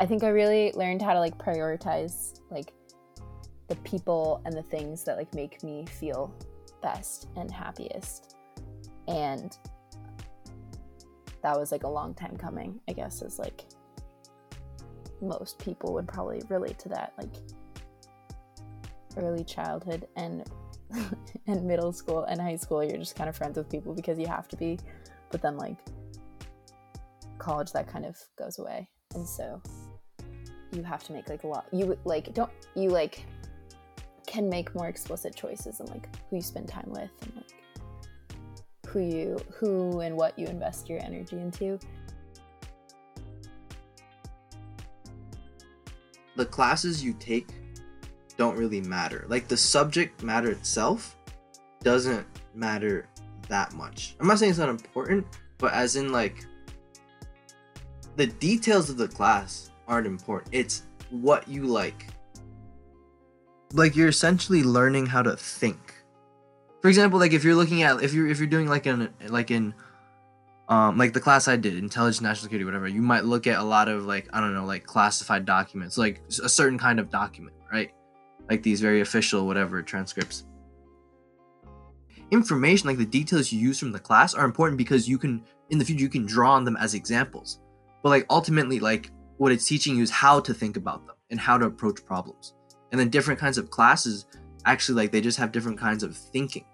I 0.00 0.06
think 0.06 0.24
I 0.24 0.28
really 0.28 0.72
learned 0.72 1.02
how 1.02 1.12
to 1.12 1.20
like 1.20 1.36
prioritize 1.36 2.40
like 2.50 2.72
the 3.68 3.76
people 3.76 4.40
and 4.46 4.56
the 4.56 4.62
things 4.62 5.04
that 5.04 5.18
like 5.18 5.34
make 5.34 5.62
me 5.62 5.84
feel 5.86 6.34
best 6.84 7.28
and 7.36 7.50
happiest. 7.50 8.36
And 9.08 9.56
that 11.42 11.58
was 11.58 11.72
like 11.72 11.82
a 11.82 11.88
long 11.88 12.14
time 12.14 12.36
coming, 12.36 12.78
I 12.88 12.92
guess, 12.92 13.22
is 13.22 13.38
like 13.38 13.64
most 15.20 15.58
people 15.58 15.94
would 15.94 16.06
probably 16.06 16.42
relate 16.48 16.78
to 16.80 16.90
that. 16.90 17.14
Like 17.18 17.34
early 19.16 19.44
childhood 19.44 20.06
and 20.16 20.44
and 21.46 21.64
middle 21.64 21.92
school 21.92 22.24
and 22.24 22.40
high 22.40 22.56
school, 22.56 22.84
you're 22.84 22.98
just 22.98 23.16
kind 23.16 23.28
of 23.28 23.36
friends 23.36 23.56
with 23.56 23.68
people 23.70 23.94
because 23.94 24.18
you 24.18 24.26
have 24.26 24.46
to 24.48 24.56
be. 24.56 24.78
But 25.30 25.40
then 25.40 25.56
like 25.56 25.78
college 27.38 27.72
that 27.72 27.88
kind 27.88 28.04
of 28.04 28.16
goes 28.38 28.58
away. 28.58 28.88
And 29.14 29.26
so 29.26 29.62
you 30.72 30.82
have 30.82 31.02
to 31.04 31.12
make 31.12 31.28
like 31.28 31.44
a 31.44 31.46
lot 31.46 31.66
you 31.72 31.96
like 32.04 32.34
don't 32.34 32.50
you 32.74 32.90
like 32.90 33.24
can 34.34 34.48
make 34.48 34.74
more 34.74 34.88
explicit 34.88 35.36
choices 35.36 35.78
and 35.78 35.88
like 35.90 36.08
who 36.28 36.36
you 36.36 36.42
spend 36.42 36.66
time 36.66 36.88
with 36.88 37.10
and 37.22 37.32
like 37.36 37.52
who 38.88 38.98
you 38.98 39.38
who 39.52 40.00
and 40.00 40.16
what 40.16 40.36
you 40.36 40.46
invest 40.48 40.88
your 40.88 41.00
energy 41.04 41.38
into 41.38 41.78
The 46.36 46.44
classes 46.44 47.04
you 47.04 47.12
take 47.20 47.46
don't 48.36 48.58
really 48.58 48.80
matter. 48.80 49.24
Like 49.28 49.46
the 49.46 49.56
subject 49.56 50.24
matter 50.24 50.50
itself 50.50 51.16
doesn't 51.84 52.26
matter 52.56 53.06
that 53.46 53.72
much. 53.74 54.16
I'm 54.18 54.26
not 54.26 54.40
saying 54.40 54.50
it's 54.50 54.58
not 54.58 54.68
important, 54.68 55.24
but 55.58 55.72
as 55.72 55.94
in 55.94 56.10
like 56.10 56.44
the 58.16 58.26
details 58.26 58.90
of 58.90 58.96
the 58.96 59.06
class 59.06 59.70
aren't 59.86 60.08
important. 60.08 60.52
It's 60.52 60.82
what 61.10 61.46
you 61.46 61.66
like. 61.66 62.08
Like 63.74 63.96
you're 63.96 64.08
essentially 64.08 64.62
learning 64.62 65.06
how 65.06 65.22
to 65.22 65.36
think. 65.36 65.94
For 66.80 66.88
example, 66.88 67.18
like 67.18 67.32
if 67.32 67.42
you're 67.42 67.56
looking 67.56 67.82
at 67.82 68.02
if 68.02 68.14
you're 68.14 68.28
if 68.28 68.38
you're 68.38 68.46
doing 68.46 68.68
like 68.68 68.86
in 68.86 69.10
like 69.28 69.50
in 69.50 69.74
um 70.68 70.96
like 70.96 71.12
the 71.12 71.20
class 71.20 71.48
I 71.48 71.56
did, 71.56 71.76
intelligence, 71.76 72.20
national 72.20 72.44
security, 72.44 72.64
whatever, 72.64 72.86
you 72.86 73.02
might 73.02 73.24
look 73.24 73.48
at 73.48 73.58
a 73.58 73.62
lot 73.64 73.88
of 73.88 74.04
like 74.04 74.28
I 74.32 74.40
don't 74.40 74.54
know, 74.54 74.64
like 74.64 74.86
classified 74.86 75.44
documents, 75.44 75.98
like 75.98 76.22
a 76.42 76.48
certain 76.48 76.78
kind 76.78 77.00
of 77.00 77.10
document, 77.10 77.56
right? 77.72 77.90
Like 78.48 78.62
these 78.62 78.80
very 78.80 79.00
official 79.00 79.46
whatever 79.46 79.82
transcripts. 79.82 80.44
Information 82.30 82.86
like 82.86 82.98
the 82.98 83.04
details 83.04 83.50
you 83.50 83.58
use 83.58 83.78
from 83.78 83.90
the 83.90 83.98
class 83.98 84.34
are 84.34 84.44
important 84.44 84.78
because 84.78 85.08
you 85.08 85.18
can 85.18 85.42
in 85.70 85.78
the 85.78 85.84
future 85.84 86.02
you 86.02 86.08
can 86.08 86.26
draw 86.26 86.52
on 86.52 86.64
them 86.64 86.76
as 86.76 86.94
examples. 86.94 87.58
But 88.04 88.10
like 88.10 88.26
ultimately 88.30 88.78
like 88.78 89.10
what 89.38 89.50
it's 89.50 89.66
teaching 89.66 89.96
you 89.96 90.04
is 90.04 90.10
how 90.10 90.38
to 90.38 90.54
think 90.54 90.76
about 90.76 91.06
them 91.06 91.16
and 91.30 91.40
how 91.40 91.58
to 91.58 91.66
approach 91.66 92.04
problems. 92.04 92.54
And 92.92 93.00
then 93.00 93.08
different 93.08 93.40
kinds 93.40 93.58
of 93.58 93.70
classes 93.70 94.26
actually 94.64 95.02
like 95.02 95.12
they 95.12 95.20
just 95.20 95.38
have 95.38 95.52
different 95.52 95.78
kinds 95.78 96.02
of 96.02 96.16
thinking. 96.16 96.64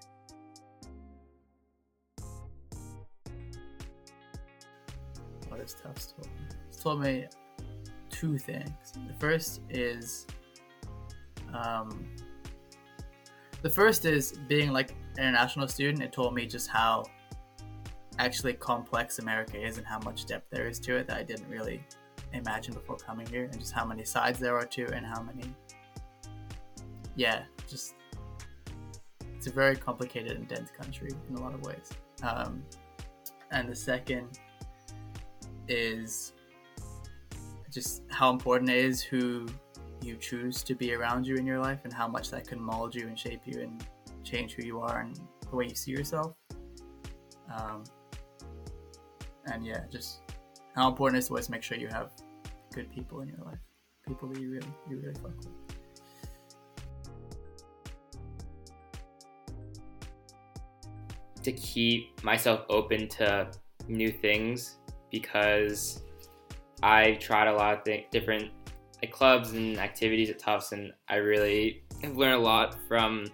what 5.60 5.60
has 5.60 5.74
Tufts 5.74 6.14
told 6.14 6.26
me? 6.26 6.46
It's 6.68 6.82
told 6.82 7.00
me 7.00 7.26
two 8.08 8.38
things. 8.38 8.72
The 9.06 9.14
first 9.18 9.60
is, 9.68 10.26
um, 11.52 12.06
the 13.62 13.70
first 13.70 14.04
is 14.04 14.32
being 14.48 14.72
like 14.72 14.92
an 15.18 15.28
international 15.28 15.68
student. 15.68 16.02
It 16.02 16.12
told 16.12 16.34
me 16.34 16.46
just 16.46 16.68
how 16.68 17.04
actually 18.18 18.54
complex 18.54 19.18
America 19.18 19.62
is 19.62 19.78
and 19.78 19.86
how 19.86 19.98
much 20.00 20.26
depth 20.26 20.48
there 20.50 20.66
is 20.66 20.78
to 20.80 20.96
it 20.96 21.06
that 21.08 21.16
I 21.16 21.22
didn't 21.22 21.48
really 21.48 21.82
imagine 22.32 22.74
before 22.74 22.96
coming 22.96 23.26
here, 23.26 23.44
and 23.44 23.58
just 23.58 23.72
how 23.72 23.84
many 23.84 24.04
sides 24.04 24.38
there 24.38 24.56
are 24.56 24.66
to 24.66 24.84
it, 24.84 24.92
and 24.92 25.04
how 25.04 25.22
many. 25.22 25.54
Yeah, 27.20 27.42
just 27.68 27.96
it's 29.36 29.46
a 29.46 29.50
very 29.50 29.76
complicated 29.76 30.38
and 30.38 30.48
dense 30.48 30.70
country 30.70 31.10
in 31.28 31.34
a 31.36 31.42
lot 31.42 31.52
of 31.52 31.60
ways. 31.60 31.90
Um, 32.22 32.62
and 33.50 33.68
the 33.68 33.76
second 33.76 34.38
is 35.68 36.32
just 37.70 38.04
how 38.08 38.30
important 38.30 38.70
it 38.70 38.78
is 38.78 39.02
who 39.02 39.46
you 40.00 40.16
choose 40.16 40.62
to 40.62 40.74
be 40.74 40.94
around 40.94 41.26
you 41.26 41.34
in 41.36 41.44
your 41.44 41.58
life 41.58 41.80
and 41.84 41.92
how 41.92 42.08
much 42.08 42.30
that 42.30 42.48
can 42.48 42.58
mold 42.58 42.94
you 42.94 43.06
and 43.06 43.18
shape 43.18 43.42
you 43.44 43.60
and 43.60 43.84
change 44.24 44.54
who 44.54 44.62
you 44.62 44.80
are 44.80 45.00
and 45.00 45.20
the 45.50 45.54
way 45.54 45.66
you 45.66 45.74
see 45.74 45.90
yourself. 45.90 46.32
Um, 47.54 47.84
and 49.44 49.62
yeah, 49.62 49.82
just 49.92 50.20
how 50.74 50.88
important 50.88 51.16
it 51.16 51.18
is 51.18 51.26
to 51.26 51.32
always 51.32 51.50
make 51.50 51.62
sure 51.62 51.76
you 51.76 51.88
have 51.88 52.12
good 52.72 52.90
people 52.90 53.20
in 53.20 53.28
your 53.28 53.44
life, 53.44 53.58
people 54.08 54.26
that 54.28 54.40
you 54.40 54.52
really, 54.52 54.72
you 54.88 54.96
really 55.00 55.14
fuck 55.16 55.36
with. 55.36 55.69
To 61.42 61.52
keep 61.52 62.22
myself 62.22 62.64
open 62.68 63.08
to 63.08 63.50
new 63.88 64.10
things 64.10 64.76
because 65.10 66.02
I 66.82 67.12
tried 67.14 67.48
a 67.48 67.52
lot 67.52 67.78
of 67.78 67.84
th- 67.84 68.06
different 68.10 68.50
like, 69.02 69.12
clubs 69.12 69.52
and 69.52 69.78
activities 69.78 70.30
at 70.30 70.38
Tufts, 70.38 70.72
and 70.72 70.92
I 71.08 71.16
really 71.16 71.82
have 72.02 72.16
learned 72.16 72.34
a 72.34 72.38
lot 72.38 72.76
from 72.88 73.26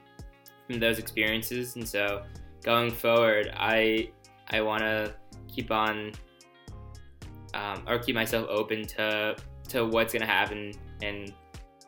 from 0.67 0.81
those 0.81 0.99
experiences. 0.99 1.77
And 1.77 1.89
so, 1.89 2.25
going 2.63 2.91
forward, 2.91 3.53
I 3.57 4.11
I 4.49 4.61
want 4.61 4.83
to 4.83 5.15
keep 5.49 5.71
on 5.71 6.13
um, 7.55 7.83
or 7.87 7.99
keep 7.99 8.15
myself 8.15 8.47
open 8.49 8.85
to 8.87 9.37
to 9.69 9.85
what's 9.85 10.13
gonna 10.13 10.27
happen 10.27 10.73
and 11.03 11.33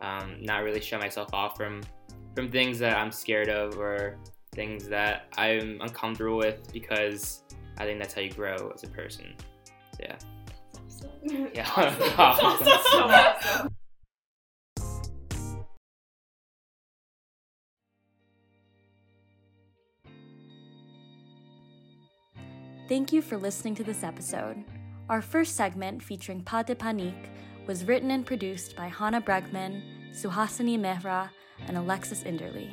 um, 0.00 0.36
not 0.40 0.62
really 0.62 0.80
shut 0.80 1.00
myself 1.00 1.32
off 1.32 1.56
from 1.56 1.82
from 2.34 2.50
things 2.50 2.78
that 2.78 2.96
I'm 2.96 3.10
scared 3.10 3.48
of 3.48 3.78
or 3.78 4.18
things 4.52 4.88
that 4.88 5.26
I'm 5.36 5.80
uncomfortable 5.80 6.36
with 6.36 6.72
because 6.72 7.42
I 7.78 7.84
think 7.84 8.00
that's 8.00 8.14
how 8.14 8.20
you 8.20 8.30
grow 8.32 8.72
as 8.74 8.82
a 8.82 8.88
person. 8.88 9.34
So 9.92 10.00
yeah. 10.00 10.16
Yeah. 11.54 11.68
Awesome. 12.18 12.64
That's 12.64 12.90
so 12.90 12.98
awesome. 13.02 13.74
Thank 22.88 23.12
you 23.12 23.20
for 23.20 23.36
listening 23.36 23.74
to 23.76 23.84
this 23.84 24.02
episode. 24.02 24.64
Our 25.10 25.20
first 25.20 25.56
segment, 25.56 26.02
featuring 26.02 26.42
Pas 26.42 26.64
de 26.64 26.74
Panique, 26.74 27.28
was 27.66 27.84
written 27.84 28.10
and 28.10 28.24
produced 28.24 28.76
by 28.76 28.88
Hanna 28.88 29.20
Bregman, 29.20 29.82
Suhasini 30.12 30.78
Mehra, 30.78 31.28
and 31.66 31.76
Alexis 31.76 32.22
Inderly. 32.22 32.70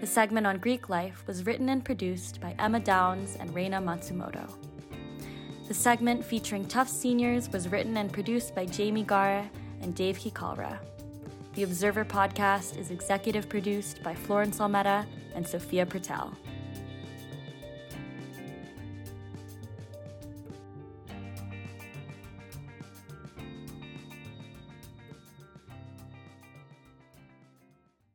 The 0.00 0.06
segment 0.06 0.46
on 0.46 0.58
Greek 0.58 0.88
life 0.88 1.24
was 1.26 1.44
written 1.44 1.70
and 1.70 1.84
produced 1.84 2.40
by 2.40 2.54
Emma 2.60 2.78
Downs 2.78 3.36
and 3.40 3.52
Reina 3.52 3.80
Matsumoto. 3.80 4.48
The 5.66 5.74
segment 5.74 6.24
featuring 6.24 6.66
Tufts 6.66 6.92
seniors 6.92 7.50
was 7.50 7.68
written 7.68 7.96
and 7.96 8.12
produced 8.12 8.54
by 8.54 8.64
Jamie 8.64 9.02
Gara 9.02 9.50
and 9.82 9.96
Devki 9.96 10.32
Kalra. 10.32 10.78
The 11.54 11.64
Observer 11.64 12.04
podcast 12.04 12.78
is 12.78 12.92
executive 12.92 13.48
produced 13.48 14.00
by 14.04 14.14
Florence 14.14 14.60
Almeda 14.60 15.04
and 15.34 15.44
Sophia 15.44 15.84
Pertel. 15.84 16.32